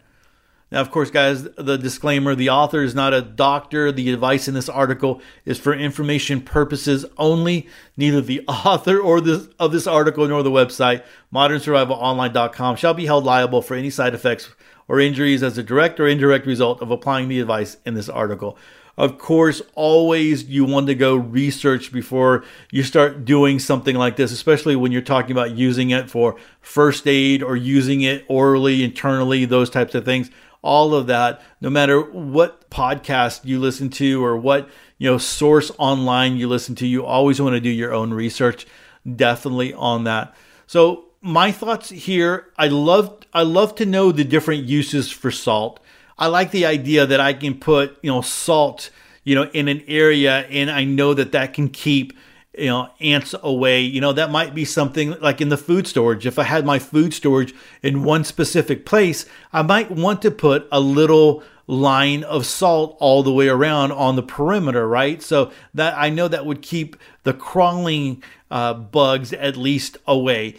Now, 0.71 0.79
of 0.79 0.89
course, 0.89 1.11
guys, 1.11 1.43
the 1.43 1.77
disclaimer 1.77 2.33
the 2.33 2.49
author 2.49 2.81
is 2.81 2.95
not 2.95 3.13
a 3.13 3.21
doctor. 3.21 3.91
The 3.91 4.13
advice 4.13 4.47
in 4.47 4.53
this 4.53 4.69
article 4.69 5.21
is 5.43 5.59
for 5.59 5.73
information 5.73 6.39
purposes 6.41 7.05
only. 7.17 7.67
Neither 7.97 8.21
the 8.21 8.45
author 8.47 8.97
or 8.97 9.19
this, 9.19 9.49
of 9.59 9.73
this 9.73 9.85
article 9.85 10.25
nor 10.27 10.43
the 10.43 10.49
website, 10.49 11.03
modernsurvivalonline.com, 11.33 12.77
shall 12.77 12.93
be 12.93 13.05
held 13.05 13.25
liable 13.25 13.61
for 13.61 13.75
any 13.75 13.89
side 13.89 14.13
effects 14.13 14.49
or 14.87 15.01
injuries 15.01 15.43
as 15.43 15.57
a 15.57 15.63
direct 15.63 15.99
or 15.99 16.07
indirect 16.07 16.45
result 16.45 16.81
of 16.81 16.89
applying 16.89 17.27
the 17.27 17.41
advice 17.41 17.75
in 17.85 17.93
this 17.93 18.07
article. 18.07 18.57
Of 18.97 19.17
course, 19.17 19.61
always 19.73 20.45
you 20.45 20.65
want 20.65 20.87
to 20.87 20.95
go 20.95 21.15
research 21.15 21.91
before 21.91 22.43
you 22.71 22.83
start 22.83 23.25
doing 23.25 23.57
something 23.57 23.95
like 23.95 24.15
this, 24.15 24.31
especially 24.31 24.75
when 24.75 24.91
you're 24.91 25.01
talking 25.01 25.31
about 25.31 25.55
using 25.55 25.89
it 25.91 26.09
for 26.09 26.35
first 26.59 27.07
aid 27.07 27.41
or 27.41 27.55
using 27.55 28.01
it 28.01 28.25
orally, 28.27 28.83
internally, 28.83 29.45
those 29.45 29.69
types 29.69 29.95
of 29.95 30.05
things 30.05 30.29
all 30.61 30.93
of 30.93 31.07
that, 31.07 31.41
no 31.59 31.69
matter 31.69 32.01
what 32.01 32.69
podcast 32.69 33.45
you 33.45 33.59
listen 33.59 33.89
to 33.89 34.23
or 34.23 34.37
what 34.37 34.69
you 34.97 35.09
know 35.09 35.17
source 35.17 35.71
online 35.77 36.37
you 36.37 36.47
listen 36.47 36.75
to, 36.75 36.87
you 36.87 37.05
always 37.05 37.41
want 37.41 37.53
to 37.53 37.59
do 37.59 37.69
your 37.69 37.93
own 37.93 38.13
research. 38.13 38.67
Definitely 39.15 39.73
on 39.73 40.03
that. 40.03 40.35
So 40.67 41.05
my 41.21 41.51
thoughts 41.51 41.89
here, 41.89 42.47
I 42.57 42.67
love 42.67 43.17
I 43.33 43.43
love 43.43 43.75
to 43.75 43.85
know 43.85 44.11
the 44.11 44.23
different 44.23 44.65
uses 44.65 45.11
for 45.11 45.31
salt. 45.31 45.79
I 46.17 46.27
like 46.27 46.51
the 46.51 46.65
idea 46.65 47.05
that 47.05 47.19
I 47.19 47.33
can 47.33 47.57
put 47.57 47.97
you 48.01 48.11
know 48.11 48.21
salt 48.21 48.91
you 49.23 49.35
know 49.35 49.49
in 49.51 49.67
an 49.67 49.83
area 49.87 50.45
and 50.47 50.69
I 50.69 50.83
know 50.83 51.13
that 51.13 51.31
that 51.31 51.53
can 51.53 51.69
keep 51.69 52.13
you 52.57 52.67
know 52.67 52.89
ants 52.99 53.33
away. 53.41 53.81
You 53.81 54.01
know 54.01 54.13
that 54.13 54.31
might 54.31 54.53
be 54.53 54.65
something 54.65 55.11
like 55.19 55.41
in 55.41 55.49
the 55.49 55.57
food 55.57 55.87
storage 55.87 56.25
if 56.25 56.37
i 56.37 56.43
had 56.43 56.65
my 56.65 56.79
food 56.79 57.13
storage 57.13 57.53
in 57.81 58.03
one 58.03 58.23
specific 58.23 58.85
place 58.85 59.25
i 59.53 59.61
might 59.61 59.91
want 59.91 60.21
to 60.21 60.31
put 60.31 60.67
a 60.71 60.79
little 60.79 61.43
line 61.67 62.23
of 62.23 62.45
salt 62.45 62.97
all 62.99 63.23
the 63.23 63.31
way 63.31 63.47
around 63.47 63.91
on 63.93 64.15
the 64.15 64.23
perimeter 64.23 64.87
right? 64.87 65.21
So 65.21 65.51
that 65.73 65.97
i 65.97 66.09
know 66.09 66.27
that 66.27 66.45
would 66.45 66.61
keep 66.61 66.95
the 67.23 67.33
crawling 67.33 68.23
uh, 68.49 68.73
bugs 68.73 69.31
at 69.33 69.55
least 69.55 69.97
away. 70.05 70.55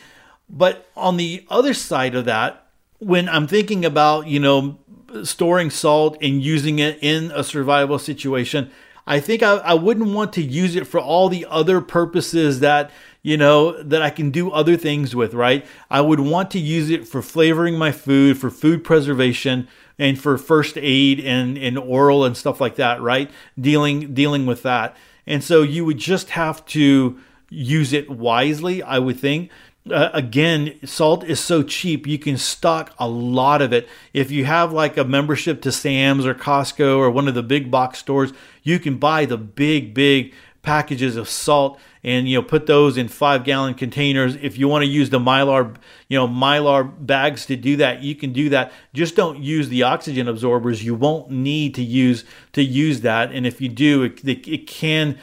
But 0.49 0.89
on 0.97 1.17
the 1.17 1.47
other 1.51 1.75
side 1.75 2.15
of 2.15 2.25
that 2.27 2.67
when 2.99 3.29
i'm 3.29 3.47
thinking 3.47 3.85
about 3.85 4.29
you 4.29 4.39
know 4.39 4.79
storing 5.25 5.71
salt 5.71 6.17
and 6.23 6.43
using 6.43 6.79
it 6.79 6.99
in 7.03 7.31
a 7.33 7.45
survival 7.45 7.99
situation 7.99 8.71
I 9.07 9.21
think 9.21 9.43
I, 9.43 9.57
I 9.57 9.75
wouldn't 9.75 10.15
want 10.15 10.33
to 10.35 10.43
use 10.43 10.77
it 10.77 10.87
for 10.87 11.01
all 11.01 11.29
the 11.29 11.47
other 11.49 11.81
purposes 11.81 12.61
that 12.61 12.91
you 13.23 13.37
know 13.37 13.81
that 13.83 14.03
I 14.03 14.11
can 14.11 14.31
do 14.31 14.51
other 14.51 14.77
things 14.77 15.15
with, 15.15 15.35
right? 15.35 15.67
I 15.91 16.01
would 16.01 16.21
want 16.21 16.51
to 16.53 16.59
use 16.59 16.91
it 16.91 17.07
for 17.07 17.23
flavoring 17.23 17.77
my 17.77 17.93
food, 17.93 18.39
for 18.39 18.51
food 18.51 18.85
preservation, 18.85 19.69
and 19.99 20.19
for 20.19 20.37
first 20.39 20.77
aid 20.79 21.21
and, 21.21 21.57
and 21.57 21.79
oral 21.79 22.25
and 22.25 22.37
stuff 22.37 22.61
like 22.61 22.77
that, 22.77 23.01
right? 23.01 23.31
Dealing 23.61 24.15
dealing 24.15 24.47
with 24.47 24.63
that. 24.63 24.97
And 25.27 25.43
so 25.43 25.63
you 25.63 25.85
would 25.85 25.99
just 25.99 26.31
have 26.31 26.65
to 26.67 27.19
use 27.49 27.93
it 27.93 28.11
wisely, 28.11 28.83
I 28.83 28.99
would 28.99 29.21
think. 29.21 29.51
Uh, 29.91 30.11
again, 30.13 30.79
salt 30.85 31.25
is 31.25 31.41
so 31.41 31.63
cheap, 31.63 32.07
you 32.07 32.19
can 32.19 32.37
stock 32.37 32.95
a 33.01 33.09
lot 33.09 33.61
of 33.61 33.73
it. 33.73 33.89
If 34.13 34.31
you 34.31 34.45
have 34.45 34.73
like 34.73 34.97
a 34.97 35.05
membership 35.05 35.61
to 35.63 35.73
Sam's 35.73 36.25
or 36.25 36.35
Costco 36.35 36.99
or 36.99 37.11
one 37.11 37.27
of 37.27 37.35
the 37.35 37.43
big 37.43 37.69
box 37.69 37.99
stores, 37.99 38.33
you 38.63 38.79
can 38.79 38.99
buy 38.99 39.25
the 39.25 39.37
big, 39.37 39.93
big 39.93 40.35
packages 40.63 41.17
of 41.17 41.29
salt 41.29 41.81
and 42.05 42.29
you 42.29 42.39
know 42.39 42.43
put 42.43 42.67
those 42.67 42.97
in 42.97 43.09
five 43.09 43.43
gallon 43.45 43.75
containers. 43.75 44.37
If 44.37 44.57
you 44.57 44.69
want 44.69 44.83
to 44.83 44.89
use 44.89 45.11
the 45.11 45.19
mylar 45.19 45.75
you 46.09 46.17
know 46.17 46.29
mylar 46.29 46.89
bags 47.05 47.47
to 47.47 47.57
do 47.57 47.77
that 47.79 48.03
you 48.03 48.15
can 48.15 48.33
do 48.33 48.49
that. 48.51 48.73
Just 48.95 49.17
don't 49.17 49.43
use 49.43 49.69
the 49.69 49.83
oxygen 49.83 50.29
absorbers. 50.29 50.85
You 50.85 50.95
won't 50.95 51.31
need 51.31 51.75
to 51.75 51.83
use 51.83 52.25
to 52.53 52.63
use 52.63 53.01
that. 53.01 53.33
And 53.33 53.47
if 53.47 53.61
you 53.61 53.69
do 53.69 54.05
it, 54.05 54.25
it, 54.25 54.47
it 54.47 54.67
can 54.69 55.19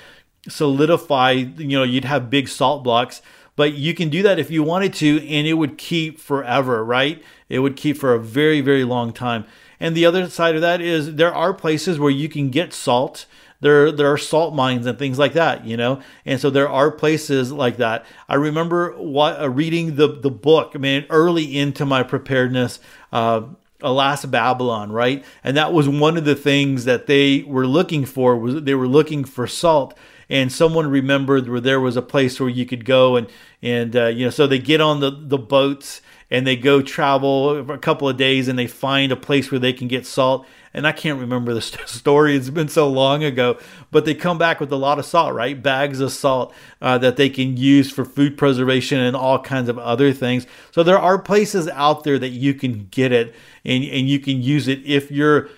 solidify 0.47 1.31
you 1.31 1.77
know 1.77 1.83
you'd 1.83 2.05
have 2.05 2.29
big 2.29 2.49
salt 2.49 2.83
blocks 2.83 3.21
but 3.59 3.73
you 3.73 3.93
can 3.93 4.07
do 4.07 4.23
that 4.23 4.39
if 4.39 4.49
you 4.49 4.63
wanted 4.63 4.93
to 4.93 5.17
and 5.27 5.45
it 5.45 5.55
would 5.55 5.77
keep 5.77 6.17
forever 6.17 6.85
right 6.85 7.21
it 7.49 7.59
would 7.59 7.75
keep 7.75 7.97
for 7.97 8.13
a 8.13 8.19
very 8.19 8.61
very 8.61 8.85
long 8.85 9.11
time 9.11 9.43
and 9.81 9.95
the 9.95 10.05
other 10.05 10.29
side 10.29 10.55
of 10.55 10.61
that 10.61 10.79
is 10.79 11.15
there 11.15 11.33
are 11.33 11.53
places 11.53 11.99
where 11.99 12.09
you 12.09 12.29
can 12.29 12.49
get 12.49 12.71
salt 12.71 13.25
there 13.61 13.91
there 13.91 14.11
are 14.11 14.17
salt 14.17 14.53
mines 14.53 14.85
and 14.85 14.97
things 14.97 15.19
like 15.19 15.33
that, 15.33 15.65
you 15.65 15.75
know. 15.75 16.01
And 16.25 16.39
so 16.39 16.49
there 16.49 16.69
are 16.69 16.91
places 16.91 17.51
like 17.51 17.75
that. 17.77 18.05
I 18.29 18.35
remember 18.35 18.93
what, 18.93 19.41
uh, 19.41 19.49
reading 19.49 19.95
the 19.97 20.07
the 20.07 20.31
book. 20.31 20.71
I 20.75 20.77
mean, 20.77 21.05
early 21.09 21.57
into 21.57 21.85
my 21.85 22.03
preparedness. 22.03 22.79
Uh, 23.11 23.41
Alas 23.81 24.25
Babylon, 24.25 24.91
right? 24.91 25.23
And 25.41 25.55
that 25.55 25.71
was 25.71 25.87
one 25.87 26.17
of 26.17 26.25
the 26.25 26.35
things 26.35 26.83
that 26.83 27.07
they 27.07 27.43
were 27.43 27.65
looking 27.65 28.05
for 28.05 28.37
was 28.37 28.63
they 28.63 28.75
were 28.75 28.89
looking 28.89 29.23
for 29.23 29.47
salt. 29.47 29.97
And 30.29 30.51
someone 30.51 30.87
remembered 30.87 31.49
where 31.49 31.59
there 31.59 31.79
was 31.79 31.97
a 31.97 32.01
place 32.01 32.39
where 32.39 32.49
you 32.49 32.65
could 32.65 32.85
go 32.85 33.15
and 33.15 33.27
and 33.61 33.95
uh, 33.95 34.07
you 34.07 34.25
know 34.25 34.29
so 34.29 34.47
they 34.47 34.59
get 34.59 34.81
on 34.81 34.99
the 34.99 35.09
the 35.11 35.37
boats 35.37 36.01
and 36.31 36.45
they 36.45 36.55
go 36.55 36.81
travel 36.81 37.71
a 37.71 37.77
couple 37.77 38.07
of 38.07 38.15
days 38.15 38.47
and 38.47 38.57
they 38.57 38.67
find 38.67 39.11
a 39.11 39.15
place 39.15 39.51
where 39.51 39.59
they 39.59 39.73
can 39.73 39.87
get 39.87 40.05
salt 40.05 40.45
and 40.73 40.85
I 40.85 40.91
can't 40.91 41.19
remember 41.19 41.53
the 41.53 41.61
story. 41.87 42.35
It's 42.35 42.49
been 42.49 42.69
so 42.69 42.87
long 42.87 43.23
ago, 43.23 43.57
but 43.91 44.05
they 44.05 44.13
come 44.13 44.37
back 44.37 44.59
with 44.59 44.71
a 44.71 44.75
lot 44.75 44.99
of 44.99 45.05
salt, 45.05 45.33
right? 45.33 45.61
Bags 45.61 45.99
of 45.99 46.11
salt 46.11 46.53
uh, 46.81 46.97
that 46.99 47.17
they 47.17 47.29
can 47.29 47.57
use 47.57 47.91
for 47.91 48.05
food 48.05 48.37
preservation 48.37 48.99
and 48.99 49.15
all 49.15 49.39
kinds 49.39 49.69
of 49.69 49.79
other 49.79 50.13
things. 50.13 50.45
So 50.71 50.83
there 50.83 50.99
are 50.99 51.17
places 51.17 51.67
out 51.69 52.03
there 52.03 52.19
that 52.19 52.29
you 52.29 52.53
can 52.53 52.87
get 52.91 53.11
it 53.11 53.35
and, 53.65 53.83
and 53.83 54.07
you 54.07 54.19
can 54.19 54.41
use 54.41 54.67
it 54.67 54.85
if 54.85 55.11
you're 55.11 55.49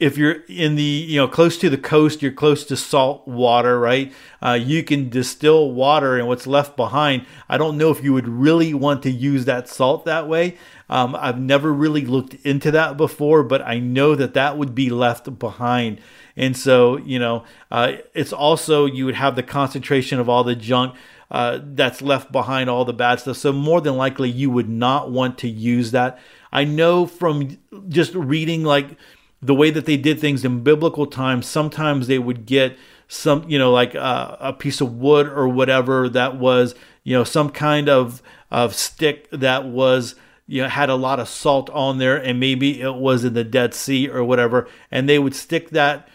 if 0.00 0.16
you're 0.16 0.42
in 0.48 0.74
the 0.74 0.82
you 0.82 1.16
know 1.16 1.28
close 1.28 1.58
to 1.58 1.68
the 1.70 1.78
coast 1.78 2.22
you're 2.22 2.32
close 2.32 2.64
to 2.64 2.76
salt 2.76 3.26
water 3.28 3.78
right 3.78 4.12
uh, 4.42 4.52
you 4.52 4.82
can 4.82 5.08
distill 5.08 5.70
water 5.72 6.18
and 6.18 6.26
what's 6.26 6.46
left 6.46 6.76
behind 6.76 7.24
i 7.48 7.58
don't 7.58 7.76
know 7.76 7.90
if 7.90 8.02
you 8.02 8.12
would 8.12 8.28
really 8.28 8.72
want 8.72 9.02
to 9.02 9.10
use 9.10 9.44
that 9.44 9.68
salt 9.68 10.04
that 10.04 10.26
way 10.26 10.56
um, 10.92 11.16
I've 11.18 11.40
never 11.40 11.72
really 11.72 12.04
looked 12.04 12.34
into 12.44 12.70
that 12.72 12.98
before, 12.98 13.42
but 13.44 13.62
I 13.62 13.78
know 13.78 14.14
that 14.14 14.34
that 14.34 14.58
would 14.58 14.74
be 14.74 14.90
left 14.90 15.38
behind. 15.38 16.02
And 16.36 16.54
so, 16.54 16.98
you 16.98 17.18
know, 17.18 17.44
uh, 17.70 17.94
it's 18.12 18.30
also, 18.30 18.84
you 18.84 19.06
would 19.06 19.14
have 19.14 19.34
the 19.34 19.42
concentration 19.42 20.20
of 20.20 20.28
all 20.28 20.44
the 20.44 20.54
junk 20.54 20.94
uh, 21.30 21.60
that's 21.62 22.02
left 22.02 22.30
behind, 22.30 22.68
all 22.68 22.84
the 22.84 22.92
bad 22.92 23.20
stuff. 23.20 23.38
So, 23.38 23.54
more 23.54 23.80
than 23.80 23.96
likely, 23.96 24.28
you 24.28 24.50
would 24.50 24.68
not 24.68 25.10
want 25.10 25.38
to 25.38 25.48
use 25.48 25.92
that. 25.92 26.18
I 26.52 26.64
know 26.64 27.06
from 27.06 27.56
just 27.88 28.14
reading 28.14 28.62
like 28.62 28.98
the 29.42 29.54
way 29.54 29.70
that 29.70 29.86
they 29.86 29.96
did 29.96 30.20
things 30.20 30.44
in 30.44 30.62
biblical 30.62 31.06
times, 31.06 31.46
sometimes 31.46 32.06
they 32.06 32.18
would 32.18 32.46
get 32.46 32.76
some, 33.08 33.44
you 33.48 33.58
know, 33.58 33.72
like 33.72 33.94
uh, 33.94 34.36
a 34.40 34.52
piece 34.52 34.80
of 34.80 34.94
wood 34.94 35.26
or 35.26 35.48
whatever 35.48 36.08
that 36.08 36.38
was, 36.38 36.74
you 37.02 37.12
know, 37.12 37.24
some 37.24 37.50
kind 37.50 37.88
of, 37.88 38.22
of 38.50 38.74
stick 38.74 39.28
that 39.30 39.64
was 39.64 40.14
you 40.46 40.60
know, 40.62 40.68
had 40.68 40.90
a 40.90 40.94
lot 40.94 41.18
of 41.18 41.28
salt 41.28 41.70
on 41.70 41.98
there 41.98 42.16
and 42.16 42.38
maybe 42.38 42.80
it 42.80 42.94
was 42.94 43.24
in 43.24 43.32
the 43.32 43.44
Dead 43.44 43.74
Sea 43.74 44.08
or 44.08 44.22
whatever, 44.22 44.68
and 44.90 45.08
they 45.08 45.18
would 45.18 45.34
stick 45.34 45.70
that 45.70 46.08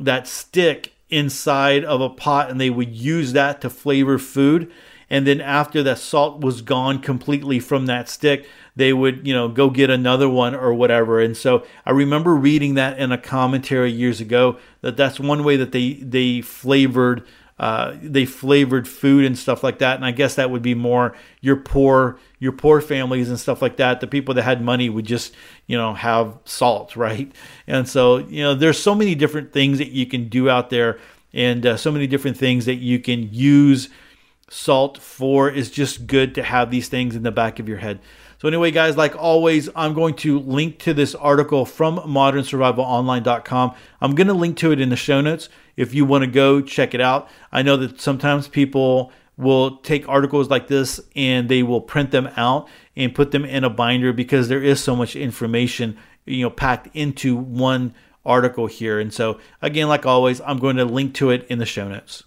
that 0.00 0.26
stick 0.26 0.92
inside 1.10 1.84
of 1.84 2.00
a 2.00 2.08
pot 2.08 2.50
and 2.50 2.60
they 2.60 2.70
would 2.70 2.92
use 2.92 3.32
that 3.32 3.60
to 3.60 3.70
flavor 3.70 4.18
food. 4.18 4.70
And 5.14 5.28
then 5.28 5.40
after 5.40 5.80
that 5.84 5.98
salt 5.98 6.40
was 6.40 6.60
gone 6.60 6.98
completely 6.98 7.60
from 7.60 7.86
that 7.86 8.08
stick, 8.08 8.48
they 8.74 8.92
would, 8.92 9.24
you 9.24 9.32
know, 9.32 9.46
go 9.46 9.70
get 9.70 9.88
another 9.88 10.28
one 10.28 10.56
or 10.56 10.74
whatever. 10.74 11.20
And 11.20 11.36
so 11.36 11.64
I 11.86 11.92
remember 11.92 12.34
reading 12.34 12.74
that 12.74 12.98
in 12.98 13.12
a 13.12 13.16
commentary 13.16 13.92
years 13.92 14.20
ago 14.20 14.58
that 14.80 14.96
that's 14.96 15.20
one 15.20 15.44
way 15.44 15.56
that 15.56 15.70
they 15.70 15.92
they 15.92 16.40
flavored 16.40 17.24
uh, 17.60 17.94
they 18.02 18.24
flavored 18.24 18.88
food 18.88 19.24
and 19.24 19.38
stuff 19.38 19.62
like 19.62 19.78
that. 19.78 19.94
And 19.94 20.04
I 20.04 20.10
guess 20.10 20.34
that 20.34 20.50
would 20.50 20.62
be 20.62 20.74
more 20.74 21.16
your 21.40 21.58
poor 21.58 22.18
your 22.40 22.50
poor 22.50 22.80
families 22.80 23.28
and 23.28 23.38
stuff 23.38 23.62
like 23.62 23.76
that. 23.76 24.00
The 24.00 24.08
people 24.08 24.34
that 24.34 24.42
had 24.42 24.64
money 24.64 24.88
would 24.88 25.06
just 25.06 25.32
you 25.68 25.78
know 25.78 25.94
have 25.94 26.36
salt, 26.44 26.96
right? 27.06 27.30
And 27.68 27.88
so 27.88 28.18
you 28.18 28.42
know 28.42 28.56
there's 28.56 28.82
so 28.82 28.96
many 28.96 29.14
different 29.14 29.52
things 29.52 29.78
that 29.78 29.92
you 29.92 30.06
can 30.06 30.28
do 30.28 30.50
out 30.50 30.70
there, 30.70 30.98
and 31.32 31.64
uh, 31.64 31.76
so 31.76 31.92
many 31.92 32.08
different 32.08 32.36
things 32.36 32.64
that 32.64 32.78
you 32.78 32.98
can 32.98 33.32
use 33.32 33.90
salt 34.48 34.98
for. 34.98 35.50
Is 35.50 35.70
just 35.70 36.06
good 36.06 36.34
to 36.34 36.42
have 36.42 36.70
these 36.70 36.88
things 36.88 37.16
in 37.16 37.22
the 37.22 37.32
back 37.32 37.58
of 37.58 37.68
your 37.68 37.78
head. 37.78 38.00
So, 38.38 38.48
anyway, 38.48 38.72
guys, 38.72 38.96
like 38.96 39.16
always, 39.16 39.70
I'm 39.74 39.94
going 39.94 40.14
to 40.16 40.38
link 40.38 40.78
to 40.80 40.92
this 40.92 41.14
article 41.14 41.64
from 41.64 41.96
modernsurvivalonline.com. 41.96 43.74
I'm 44.02 44.14
going 44.14 44.26
to 44.26 44.34
link 44.34 44.58
to 44.58 44.70
it 44.70 44.80
in 44.80 44.90
the 44.90 44.96
show 44.96 45.20
notes 45.20 45.48
if 45.76 45.94
you 45.94 46.04
want 46.04 46.24
to 46.24 46.30
go 46.30 46.60
check 46.60 46.92
it 46.92 47.00
out. 47.00 47.28
I 47.50 47.62
know 47.62 47.78
that 47.78 48.00
sometimes 48.00 48.46
people 48.48 49.12
will 49.36 49.78
take 49.78 50.08
articles 50.08 50.50
like 50.50 50.68
this 50.68 51.00
and 51.16 51.48
they 51.48 51.62
will 51.62 51.80
print 51.80 52.10
them 52.10 52.28
out 52.36 52.68
and 52.94 53.14
put 53.14 53.30
them 53.30 53.44
in 53.44 53.64
a 53.64 53.70
binder 53.70 54.12
because 54.12 54.48
there 54.48 54.62
is 54.62 54.78
so 54.78 54.94
much 54.94 55.16
information, 55.16 55.96
you 56.26 56.42
know, 56.42 56.50
packed 56.50 56.88
into 56.94 57.34
one 57.36 57.94
article 58.24 58.66
here. 58.66 59.00
And 59.00 59.12
so, 59.12 59.40
again, 59.62 59.88
like 59.88 60.06
always, 60.06 60.40
I'm 60.42 60.58
going 60.58 60.76
to 60.76 60.84
link 60.84 61.14
to 61.14 61.30
it 61.30 61.46
in 61.48 61.58
the 61.58 61.66
show 61.66 61.88
notes. 61.88 62.24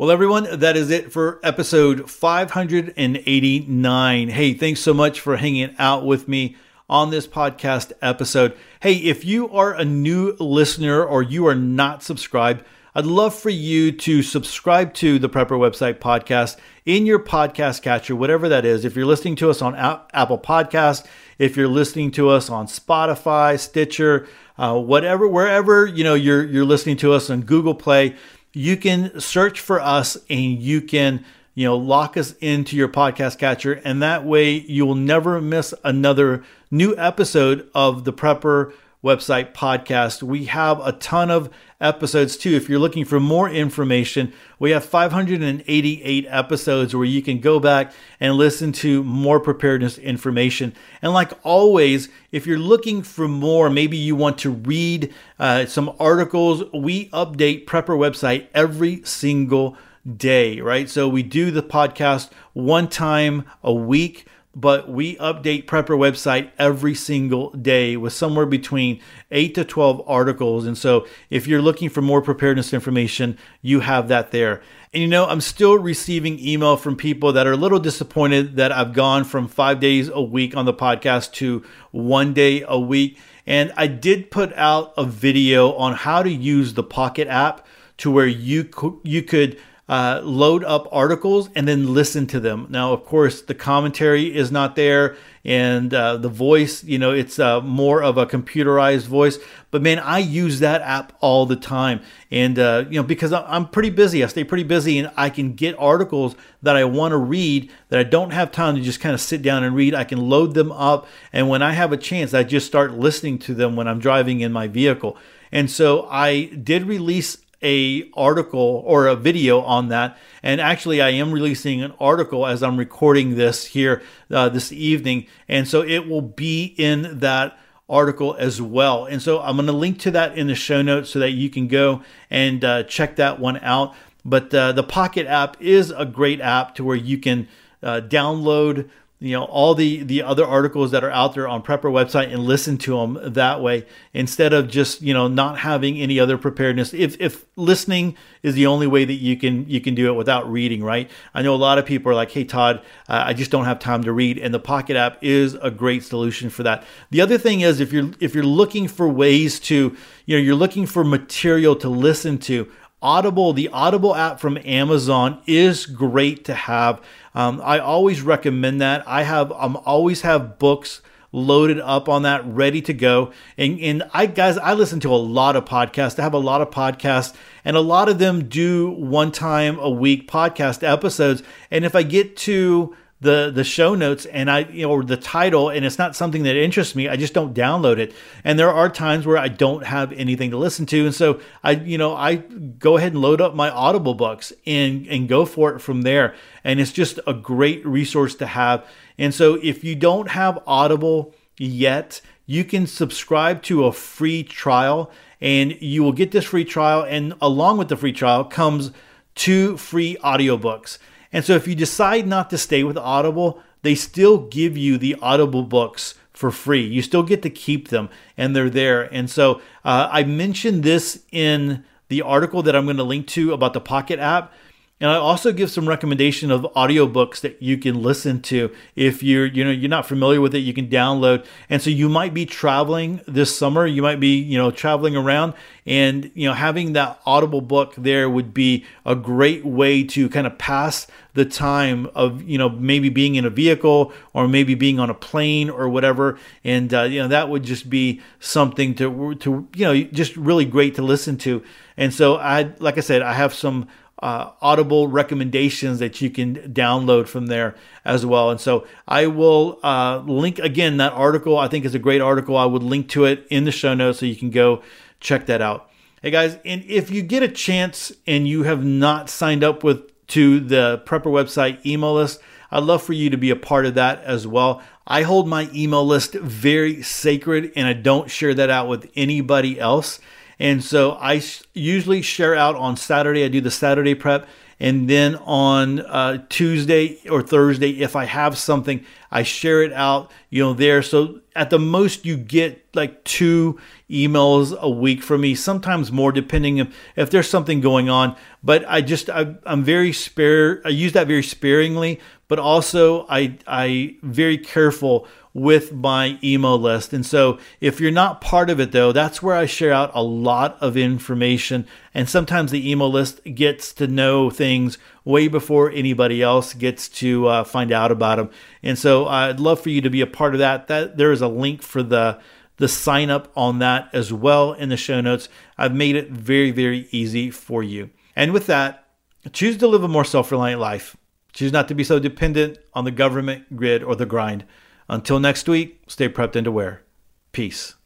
Well, 0.00 0.10
everyone, 0.10 0.60
that 0.60 0.78
is 0.78 0.88
it 0.88 1.12
for 1.12 1.38
episode 1.42 2.10
589. 2.10 4.28
Hey, 4.30 4.54
thanks 4.54 4.80
so 4.80 4.94
much 4.94 5.20
for 5.20 5.36
hanging 5.36 5.74
out 5.78 6.06
with 6.06 6.26
me 6.26 6.56
on 6.88 7.10
this 7.10 7.26
podcast 7.26 7.92
episode. 8.00 8.56
Hey, 8.80 8.94
if 8.94 9.26
you 9.26 9.50
are 9.50 9.74
a 9.74 9.84
new 9.84 10.34
listener 10.40 11.04
or 11.04 11.22
you 11.22 11.46
are 11.46 11.54
not 11.54 12.02
subscribed, 12.02 12.64
I'd 12.94 13.04
love 13.04 13.34
for 13.34 13.50
you 13.50 13.92
to 13.92 14.22
subscribe 14.22 14.94
to 14.94 15.18
the 15.18 15.28
Prepper 15.28 15.58
Website 15.58 15.98
podcast 15.98 16.56
in 16.86 17.04
your 17.04 17.18
podcast 17.18 17.82
catcher, 17.82 18.16
whatever 18.16 18.48
that 18.48 18.64
is. 18.64 18.86
If 18.86 18.96
you're 18.96 19.04
listening 19.04 19.36
to 19.36 19.50
us 19.50 19.60
on 19.60 19.76
Apple 19.76 20.38
Podcast, 20.38 21.04
if 21.38 21.58
you're 21.58 21.68
listening 21.68 22.10
to 22.12 22.30
us 22.30 22.48
on 22.48 22.68
Spotify, 22.68 23.60
Stitcher, 23.60 24.26
uh, 24.56 24.80
whatever, 24.80 25.28
wherever 25.28 25.84
you 25.86 26.04
know 26.04 26.14
you're 26.14 26.44
you're 26.44 26.64
listening 26.64 26.96
to 26.98 27.12
us 27.12 27.28
on 27.28 27.42
Google 27.42 27.74
Play, 27.74 28.16
you 28.52 28.76
can 28.76 29.20
search 29.20 29.60
for 29.60 29.80
us 29.80 30.16
and 30.28 30.58
you 30.60 30.80
can 30.80 31.24
you 31.54 31.66
know 31.66 31.76
lock 31.76 32.16
us 32.16 32.34
into 32.40 32.76
your 32.76 32.88
podcast 32.88 33.38
catcher. 33.38 33.80
And 33.84 34.02
that 34.02 34.24
way 34.24 34.52
you 34.52 34.86
will 34.86 34.94
never 34.94 35.40
miss 35.40 35.74
another 35.84 36.44
new 36.70 36.96
episode 36.96 37.68
of 37.74 38.04
the 38.04 38.12
prepper 38.12 38.72
website 39.02 39.54
podcast. 39.54 40.22
We 40.22 40.46
have 40.46 40.80
a 40.86 40.92
ton 40.92 41.30
of 41.30 41.50
episodes 41.80 42.36
too. 42.36 42.50
If 42.50 42.68
you're 42.68 42.78
looking 42.78 43.04
for 43.04 43.18
more 43.18 43.48
information 43.48 44.32
we 44.58 44.72
have 44.72 44.84
588 44.84 46.26
episodes 46.28 46.94
where 46.94 47.06
you 47.06 47.22
can 47.22 47.40
go 47.40 47.58
back 47.58 47.92
and 48.20 48.34
listen 48.34 48.72
to 48.72 49.02
more 49.02 49.40
preparedness 49.40 49.96
information. 49.96 50.74
And 51.00 51.12
like 51.12 51.32
always 51.42 52.10
if 52.30 52.46
you're 52.46 52.58
looking 52.58 53.02
for 53.02 53.26
more 53.26 53.70
maybe 53.70 53.96
you 53.96 54.14
want 54.14 54.38
to 54.38 54.50
read 54.50 55.12
uh, 55.38 55.64
some 55.64 55.96
articles 55.98 56.62
we 56.74 57.08
update 57.10 57.64
prepper 57.64 57.96
website 57.96 58.48
every 58.54 59.02
single 59.04 59.76
day, 60.16 60.60
right? 60.60 60.88
So 60.88 61.08
we 61.08 61.22
do 61.22 61.50
the 61.50 61.62
podcast 61.62 62.30
one 62.52 62.88
time 62.88 63.44
a 63.62 63.72
week, 63.72 64.26
but 64.54 64.88
we 64.88 65.16
update 65.16 65.66
Prepper 65.66 65.96
website 65.96 66.50
every 66.58 66.94
single 66.94 67.50
day 67.50 67.96
with 67.96 68.12
somewhere 68.12 68.46
between 68.46 69.00
8 69.30 69.54
to 69.54 69.64
12 69.64 70.02
articles. 70.06 70.66
And 70.66 70.76
so 70.76 71.06
if 71.30 71.46
you're 71.46 71.62
looking 71.62 71.88
for 71.88 72.02
more 72.02 72.20
preparedness 72.20 72.72
information, 72.72 73.38
you 73.62 73.80
have 73.80 74.08
that 74.08 74.32
there. 74.32 74.60
And 74.92 75.02
you 75.02 75.08
know, 75.08 75.26
I'm 75.26 75.40
still 75.40 75.78
receiving 75.78 76.40
email 76.40 76.76
from 76.76 76.96
people 76.96 77.32
that 77.34 77.46
are 77.46 77.52
a 77.52 77.56
little 77.56 77.78
disappointed 77.78 78.56
that 78.56 78.72
I've 78.72 78.92
gone 78.92 79.24
from 79.24 79.46
5 79.46 79.78
days 79.78 80.08
a 80.08 80.20
week 80.20 80.56
on 80.56 80.64
the 80.64 80.74
podcast 80.74 81.32
to 81.34 81.64
1 81.92 82.32
day 82.32 82.64
a 82.66 82.78
week. 82.78 83.18
And 83.46 83.72
I 83.76 83.86
did 83.86 84.32
put 84.32 84.52
out 84.54 84.92
a 84.96 85.04
video 85.04 85.74
on 85.74 85.94
how 85.94 86.22
to 86.22 86.30
use 86.30 86.74
the 86.74 86.82
Pocket 86.82 87.28
app 87.28 87.66
to 87.98 88.10
where 88.10 88.26
you 88.26 88.64
co- 88.64 89.00
you 89.04 89.22
could 89.22 89.58
uh, 89.90 90.20
load 90.22 90.62
up 90.62 90.86
articles 90.92 91.50
and 91.56 91.66
then 91.66 91.92
listen 91.92 92.24
to 92.24 92.38
them. 92.38 92.64
Now, 92.70 92.92
of 92.92 93.04
course, 93.04 93.42
the 93.42 93.56
commentary 93.56 94.32
is 94.36 94.52
not 94.52 94.76
there 94.76 95.16
and 95.44 95.92
uh, 95.92 96.16
the 96.16 96.28
voice, 96.28 96.84
you 96.84 96.96
know, 96.96 97.10
it's 97.10 97.40
uh, 97.40 97.60
more 97.60 98.00
of 98.00 98.16
a 98.16 98.24
computerized 98.24 99.06
voice. 99.06 99.40
But 99.72 99.82
man, 99.82 99.98
I 99.98 100.18
use 100.18 100.60
that 100.60 100.80
app 100.82 101.12
all 101.18 101.44
the 101.44 101.56
time. 101.56 102.02
And, 102.30 102.56
uh, 102.56 102.84
you 102.88 103.00
know, 103.00 103.02
because 103.02 103.32
I'm 103.32 103.66
pretty 103.66 103.90
busy, 103.90 104.22
I 104.22 104.28
stay 104.28 104.44
pretty 104.44 104.62
busy 104.62 104.96
and 105.00 105.10
I 105.16 105.28
can 105.28 105.54
get 105.54 105.74
articles 105.76 106.36
that 106.62 106.76
I 106.76 106.84
want 106.84 107.10
to 107.10 107.18
read 107.18 107.72
that 107.88 107.98
I 107.98 108.04
don't 108.04 108.30
have 108.30 108.52
time 108.52 108.76
to 108.76 108.80
just 108.82 109.00
kind 109.00 109.14
of 109.14 109.20
sit 109.20 109.42
down 109.42 109.64
and 109.64 109.74
read. 109.74 109.92
I 109.92 110.04
can 110.04 110.20
load 110.20 110.54
them 110.54 110.70
up. 110.70 111.08
And 111.32 111.48
when 111.48 111.62
I 111.62 111.72
have 111.72 111.90
a 111.90 111.96
chance, 111.96 112.32
I 112.32 112.44
just 112.44 112.68
start 112.68 112.92
listening 112.92 113.40
to 113.40 113.54
them 113.54 113.74
when 113.74 113.88
I'm 113.88 113.98
driving 113.98 114.40
in 114.40 114.52
my 114.52 114.68
vehicle. 114.68 115.16
And 115.50 115.68
so 115.68 116.06
I 116.08 116.44
did 116.44 116.84
release 116.84 117.38
a 117.62 118.10
article 118.14 118.82
or 118.86 119.06
a 119.06 119.16
video 119.16 119.60
on 119.60 119.88
that. 119.88 120.16
And 120.42 120.60
actually 120.60 121.00
i 121.00 121.10
am 121.10 121.32
releasing 121.32 121.82
an 121.82 121.92
article 122.00 122.46
as 122.46 122.62
i'm 122.62 122.76
recording 122.76 123.36
this 123.36 123.66
here 123.66 124.02
uh, 124.30 124.48
this 124.48 124.72
evening. 124.72 125.26
And 125.48 125.68
so 125.68 125.82
it 125.82 126.08
will 126.08 126.22
be 126.22 126.74
in 126.76 127.20
that 127.20 127.58
article 127.88 128.36
as 128.38 128.62
well. 128.62 129.04
And 129.04 129.20
so 129.20 129.40
i'm 129.40 129.56
going 129.56 129.66
to 129.66 129.72
link 129.72 129.98
to 130.00 130.10
that 130.12 130.36
in 130.36 130.46
the 130.46 130.54
show 130.54 130.82
notes 130.82 131.10
so 131.10 131.18
that 131.18 131.32
you 131.32 131.50
can 131.50 131.68
go 131.68 132.02
and 132.30 132.64
uh, 132.64 132.82
check 132.84 133.16
that 133.16 133.38
one 133.38 133.58
out. 133.58 133.94
But 134.24 134.54
uh, 134.54 134.72
the 134.72 134.82
pocket 134.82 135.26
app 135.26 135.60
is 135.60 135.90
a 135.90 136.04
great 136.04 136.40
app 136.40 136.74
to 136.76 136.84
where 136.84 136.96
you 136.96 137.18
can 137.18 137.48
uh, 137.82 138.02
download 138.02 138.90
you 139.20 139.36
know 139.36 139.44
all 139.44 139.74
the 139.74 140.02
the 140.02 140.22
other 140.22 140.46
articles 140.46 140.90
that 140.92 141.04
are 141.04 141.10
out 141.10 141.34
there 141.34 141.46
on 141.46 141.62
prepper 141.62 141.92
website 141.92 142.32
and 142.32 142.42
listen 142.42 142.78
to 142.78 142.96
them 142.96 143.18
that 143.34 143.60
way 143.60 143.86
instead 144.14 144.54
of 144.54 144.68
just 144.68 145.02
you 145.02 145.12
know 145.12 145.28
not 145.28 145.58
having 145.58 146.00
any 146.00 146.18
other 146.18 146.38
preparedness. 146.38 146.94
If 146.94 147.20
if 147.20 147.44
listening 147.54 148.16
is 148.42 148.54
the 148.54 148.66
only 148.66 148.86
way 148.86 149.04
that 149.04 149.14
you 149.14 149.36
can 149.36 149.68
you 149.68 149.80
can 149.80 149.94
do 149.94 150.10
it 150.10 150.16
without 150.16 150.50
reading 150.50 150.82
right? 150.82 151.10
I 151.34 151.42
know 151.42 151.54
a 151.54 151.56
lot 151.56 151.78
of 151.78 151.84
people 151.84 152.10
are 152.10 152.14
like 152.14 152.30
hey 152.30 152.44
todd 152.44 152.82
uh, 153.08 153.24
i 153.26 153.34
just 153.34 153.50
don't 153.50 153.66
have 153.66 153.78
time 153.78 154.02
to 154.04 154.12
read 154.12 154.38
and 154.38 154.54
the 154.54 154.58
pocket 154.58 154.96
app 154.96 155.18
is 155.22 155.54
a 155.54 155.70
great 155.70 156.02
solution 156.02 156.48
for 156.48 156.62
that. 156.62 156.84
The 157.10 157.20
other 157.20 157.36
thing 157.36 157.60
is 157.60 157.78
if 157.78 157.92
you're 157.92 158.10
if 158.20 158.34
you're 158.34 158.42
looking 158.42 158.88
for 158.88 159.06
ways 159.06 159.60
to 159.60 159.96
you 160.24 160.36
know 160.36 160.42
you're 160.42 160.54
looking 160.54 160.86
for 160.86 161.04
material 161.04 161.76
to 161.76 161.90
listen 161.90 162.38
to 162.38 162.70
Audible, 163.02 163.52
the 163.52 163.68
Audible 163.68 164.14
app 164.14 164.40
from 164.40 164.58
Amazon 164.64 165.40
is 165.46 165.86
great 165.86 166.44
to 166.44 166.54
have. 166.54 167.00
Um, 167.34 167.60
I 167.64 167.78
always 167.78 168.20
recommend 168.22 168.80
that. 168.80 169.06
I 169.06 169.22
have 169.22 169.52
I'm 169.52 169.76
always 169.76 170.22
have 170.22 170.58
books 170.58 171.00
loaded 171.32 171.78
up 171.80 172.08
on 172.08 172.22
that, 172.22 172.44
ready 172.44 172.82
to 172.82 172.92
go. 172.92 173.32
And 173.56 173.80
and 173.80 174.02
I 174.12 174.26
guys, 174.26 174.58
I 174.58 174.74
listen 174.74 175.00
to 175.00 175.14
a 175.14 175.16
lot 175.16 175.56
of 175.56 175.64
podcasts. 175.64 176.18
I 176.18 176.22
have 176.22 176.34
a 176.34 176.38
lot 176.38 176.60
of 176.60 176.70
podcasts, 176.70 177.34
and 177.64 177.76
a 177.76 177.80
lot 177.80 178.08
of 178.08 178.18
them 178.18 178.48
do 178.48 178.90
one 178.90 179.32
time 179.32 179.78
a 179.78 179.90
week 179.90 180.30
podcast 180.30 180.86
episodes. 180.86 181.42
And 181.70 181.84
if 181.84 181.94
I 181.94 182.02
get 182.02 182.36
to 182.38 182.96
the 183.20 183.50
the 183.54 183.64
show 183.64 183.94
notes 183.94 184.24
and 184.26 184.50
I 184.50 184.60
you 184.60 184.82
know 184.82 184.92
or 184.92 185.04
the 185.04 185.16
title 185.16 185.68
and 185.68 185.84
it's 185.84 185.98
not 185.98 186.16
something 186.16 186.42
that 186.44 186.56
interests 186.56 186.94
me, 186.94 187.08
I 187.08 187.16
just 187.16 187.34
don't 187.34 187.54
download 187.54 187.98
it. 187.98 188.14
And 188.44 188.58
there 188.58 188.72
are 188.72 188.88
times 188.88 189.26
where 189.26 189.36
I 189.36 189.48
don't 189.48 189.84
have 189.84 190.12
anything 190.12 190.50
to 190.52 190.56
listen 190.56 190.86
to, 190.86 191.04
and 191.04 191.14
so 191.14 191.40
I 191.62 191.72
you 191.72 191.98
know 191.98 192.16
I 192.16 192.36
go 192.36 192.96
ahead 192.96 193.12
and 193.12 193.20
load 193.20 193.40
up 193.40 193.54
my 193.54 193.70
Audible 193.70 194.14
books 194.14 194.52
and 194.66 195.06
and 195.06 195.28
go 195.28 195.44
for 195.44 195.74
it 195.74 195.80
from 195.80 196.02
there. 196.02 196.34
And 196.64 196.80
it's 196.80 196.92
just 196.92 197.20
a 197.26 197.34
great 197.34 197.84
resource 197.86 198.34
to 198.36 198.46
have. 198.46 198.86
And 199.18 199.34
so 199.34 199.54
if 199.62 199.84
you 199.84 199.94
don't 199.94 200.30
have 200.30 200.62
Audible 200.66 201.34
yet, 201.58 202.20
you 202.46 202.64
can 202.64 202.86
subscribe 202.86 203.62
to 203.64 203.84
a 203.84 203.92
free 203.92 204.42
trial 204.42 205.10
and 205.40 205.80
you 205.80 206.02
will 206.02 206.12
get 206.12 206.32
this 206.32 206.46
free 206.46 206.64
trial 206.64 207.02
and 207.02 207.34
along 207.40 207.78
with 207.78 207.88
the 207.88 207.96
free 207.96 208.12
trial 208.12 208.44
comes 208.44 208.92
two 209.34 209.76
free 209.76 210.16
audiobooks. 210.22 210.98
And 211.32 211.44
so 211.44 211.54
if 211.54 211.68
you 211.68 211.74
decide 211.74 212.26
not 212.26 212.50
to 212.50 212.58
stay 212.58 212.82
with 212.82 212.96
Audible, 212.96 213.62
they 213.82 213.94
still 213.94 214.38
give 214.48 214.76
you 214.76 214.98
the 214.98 215.16
Audible 215.22 215.62
books 215.62 216.14
for 216.32 216.50
free. 216.50 216.86
You 216.86 217.02
still 217.02 217.22
get 217.22 217.42
to 217.42 217.50
keep 217.50 217.88
them 217.88 218.08
and 218.36 218.54
they're 218.54 218.70
there. 218.70 219.02
And 219.02 219.30
so 219.30 219.60
uh, 219.84 220.08
I 220.10 220.24
mentioned 220.24 220.82
this 220.82 221.22
in 221.30 221.84
the 222.08 222.22
article 222.22 222.62
that 222.62 222.74
I'm 222.74 222.84
going 222.84 222.96
to 222.96 223.04
link 223.04 223.26
to 223.28 223.52
about 223.52 223.74
the 223.74 223.80
Pocket 223.80 224.18
app. 224.18 224.52
And 225.00 225.10
I 225.10 225.14
also 225.14 225.50
give 225.50 225.70
some 225.70 225.88
recommendation 225.88 226.50
of 226.50 226.62
audiobooks 226.76 227.40
that 227.40 227.62
you 227.62 227.78
can 227.78 228.02
listen 228.02 228.42
to. 228.42 228.70
If 228.94 229.22
you're 229.22 229.46
you 229.46 229.64
know 229.64 229.70
you're 229.70 229.88
not 229.88 230.06
familiar 230.06 230.42
with 230.42 230.54
it 230.54 230.58
you 230.58 230.74
can 230.74 230.88
download. 230.88 231.46
And 231.70 231.80
so 231.80 231.88
you 231.88 232.10
might 232.10 232.34
be 232.34 232.44
traveling 232.44 233.22
this 233.26 233.56
summer. 233.56 233.86
You 233.86 234.02
might 234.02 234.20
be 234.20 234.36
you 234.36 234.58
know 234.58 234.70
traveling 234.70 235.16
around. 235.16 235.54
And 235.86 236.30
you 236.34 236.46
know 236.46 236.52
having 236.52 236.92
that 236.92 237.18
audible 237.24 237.62
book 237.62 237.94
there 237.96 238.28
would 238.28 238.52
be 238.52 238.84
a 239.06 239.16
great 239.16 239.64
way 239.64 240.04
to 240.04 240.28
kind 240.28 240.46
of 240.46 240.58
pass 240.58 241.06
the 241.32 241.46
time 241.46 242.06
of 242.14 242.42
you 242.42 242.58
know 242.58 242.68
maybe 242.68 243.08
being 243.08 243.36
in 243.36 243.46
a 243.46 243.50
vehicle 243.50 244.12
or 244.34 244.48
maybe 244.48 244.74
being 244.74 245.00
on 245.00 245.08
a 245.08 245.14
plane 245.14 245.70
or 245.70 245.88
whatever. 245.88 246.38
And 246.62 246.92
uh, 246.92 247.02
you 247.04 247.22
know 247.22 247.28
that 247.28 247.48
would 247.48 247.62
just 247.62 247.88
be 247.88 248.20
something 248.38 248.94
to 248.96 249.34
to 249.36 249.66
you 249.74 249.84
know 249.86 250.02
just 250.12 250.36
really 250.36 250.66
great 250.66 250.94
to 250.96 251.02
listen 251.02 251.38
to. 251.38 251.62
And 251.96 252.12
so 252.12 252.36
I 252.36 252.74
like 252.80 252.98
I 252.98 253.00
said 253.00 253.22
I 253.22 253.32
have 253.32 253.54
some 253.54 253.88
uh, 254.20 254.50
audible 254.60 255.08
recommendations 255.08 255.98
that 255.98 256.20
you 256.20 256.30
can 256.30 256.56
download 256.72 257.26
from 257.26 257.46
there 257.46 257.74
as 258.04 258.24
well. 258.24 258.50
And 258.50 258.60
so 258.60 258.86
I 259.08 259.26
will 259.26 259.78
uh, 259.82 260.18
link 260.26 260.58
again 260.58 260.98
that 260.98 261.12
article. 261.12 261.58
I 261.58 261.68
think 261.68 261.84
is 261.84 261.94
a 261.94 261.98
great 261.98 262.20
article. 262.20 262.56
I 262.56 262.66
would 262.66 262.82
link 262.82 263.08
to 263.10 263.24
it 263.24 263.46
in 263.50 263.64
the 263.64 263.72
show 263.72 263.94
notes 263.94 264.20
so 264.20 264.26
you 264.26 264.36
can 264.36 264.50
go 264.50 264.82
check 265.20 265.46
that 265.46 265.62
out. 265.62 265.90
Hey 266.22 266.30
guys, 266.30 266.58
and 266.66 266.84
if 266.84 267.10
you 267.10 267.22
get 267.22 267.42
a 267.42 267.48
chance 267.48 268.12
and 268.26 268.46
you 268.46 268.64
have 268.64 268.84
not 268.84 269.30
signed 269.30 269.64
up 269.64 269.82
with 269.82 270.06
to 270.28 270.60
the 270.60 271.02
Prepper 271.06 271.24
website 271.24 271.84
email 271.84 272.14
list, 272.14 272.40
I'd 272.70 272.84
love 272.84 273.02
for 273.02 273.14
you 273.14 273.30
to 273.30 273.36
be 273.36 273.50
a 273.50 273.56
part 273.56 273.86
of 273.86 273.94
that 273.94 274.22
as 274.22 274.46
well. 274.46 274.82
I 275.06 275.22
hold 275.22 275.48
my 275.48 275.68
email 275.74 276.06
list 276.06 276.34
very 276.34 277.02
sacred 277.02 277.72
and 277.74 277.88
I 277.88 277.94
don't 277.94 278.30
share 278.30 278.54
that 278.54 278.70
out 278.70 278.86
with 278.86 279.10
anybody 279.16 279.80
else. 279.80 280.20
And 280.60 280.84
so 280.84 281.12
I 281.12 281.42
usually 281.72 282.20
share 282.20 282.54
out 282.54 282.76
on 282.76 282.98
Saturday. 282.98 283.44
I 283.44 283.48
do 283.48 283.62
the 283.62 283.70
Saturday 283.70 284.14
prep. 284.14 284.46
And 284.78 285.08
then 285.08 285.36
on 285.36 286.00
uh, 286.00 286.44
Tuesday 286.48 287.18
or 287.28 287.42
Thursday, 287.42 288.00
if 288.00 288.16
I 288.16 288.24
have 288.24 288.56
something, 288.56 289.04
I 289.30 289.42
share 289.42 289.82
it 289.82 289.92
out, 289.92 290.30
you 290.48 290.62
know, 290.62 290.72
there. 290.72 291.02
So 291.02 291.40
at 291.54 291.68
the 291.68 291.78
most, 291.78 292.24
you 292.24 292.36
get 292.36 292.86
like 292.94 293.22
two 293.24 293.78
emails 294.08 294.78
a 294.78 294.88
week 294.88 295.22
from 295.22 295.42
me, 295.42 295.54
sometimes 295.54 296.10
more, 296.10 296.32
depending 296.32 296.78
if, 296.78 296.94
if 297.16 297.30
there's 297.30 297.48
something 297.48 297.80
going 297.80 298.08
on. 298.08 298.36
But 298.62 298.84
I 298.88 299.02
just, 299.02 299.28
I, 299.28 299.54
I'm 299.64 299.82
very 299.82 300.12
spare. 300.12 300.80
I 300.84 300.88
use 300.90 301.12
that 301.12 301.26
very 301.26 301.42
sparingly, 301.42 302.18
but 302.48 302.58
also 302.58 303.26
I, 303.28 303.58
I 303.66 304.16
very 304.22 304.56
careful 304.56 305.26
with 305.52 305.92
my 305.92 306.38
email 306.44 306.78
list. 306.78 307.12
And 307.12 307.26
so 307.26 307.58
if 307.80 308.00
you're 308.00 308.10
not 308.10 308.40
part 308.40 308.70
of 308.70 308.78
it 308.78 308.92
though, 308.92 309.12
that's 309.12 309.42
where 309.42 309.56
I 309.56 309.66
share 309.66 309.92
out 309.92 310.10
a 310.14 310.22
lot 310.22 310.78
of 310.80 310.96
information. 310.96 311.86
And 312.14 312.28
sometimes 312.28 312.70
the 312.70 312.90
email 312.90 313.10
list 313.10 313.40
gets 313.54 313.92
to 313.94 314.06
know 314.06 314.50
things 314.50 314.98
way 315.24 315.48
before 315.48 315.90
anybody 315.90 316.42
else 316.42 316.74
gets 316.74 317.08
to 317.08 317.46
uh, 317.46 317.64
find 317.64 317.90
out 317.92 318.12
about 318.12 318.36
them. 318.36 318.50
And 318.82 318.98
so 318.98 319.26
I'd 319.26 319.60
love 319.60 319.80
for 319.80 319.90
you 319.90 320.00
to 320.00 320.10
be 320.10 320.20
a 320.20 320.26
part 320.26 320.54
of 320.54 320.60
that. 320.60 320.86
That 320.86 321.16
there 321.16 321.32
is 321.32 321.42
a 321.42 321.48
link 321.48 321.82
for 321.82 322.02
the 322.02 322.40
the 322.76 322.88
sign 322.88 323.28
up 323.28 323.52
on 323.54 323.78
that 323.78 324.08
as 324.14 324.32
well 324.32 324.72
in 324.72 324.88
the 324.88 324.96
show 324.96 325.20
notes. 325.20 325.50
I've 325.76 325.94
made 325.94 326.16
it 326.16 326.30
very, 326.30 326.70
very 326.70 327.08
easy 327.10 327.50
for 327.50 327.82
you. 327.82 328.08
And 328.34 328.52
with 328.52 328.66
that, 328.66 329.06
choose 329.52 329.76
to 329.78 329.86
live 329.86 330.02
a 330.02 330.08
more 330.08 330.24
self 330.24 330.50
reliant 330.50 330.80
life. 330.80 331.14
Choose 331.52 331.72
not 331.72 331.88
to 331.88 331.94
be 331.94 332.04
so 332.04 332.18
dependent 332.18 332.78
on 332.94 333.04
the 333.04 333.10
government, 333.10 333.76
grid, 333.76 334.02
or 334.02 334.16
the 334.16 334.24
grind. 334.24 334.64
Until 335.10 335.40
next 335.40 335.68
week, 335.68 336.02
stay 336.06 336.28
prepped 336.28 336.54
and 336.54 336.68
aware. 336.68 337.02
Peace. 337.50 337.96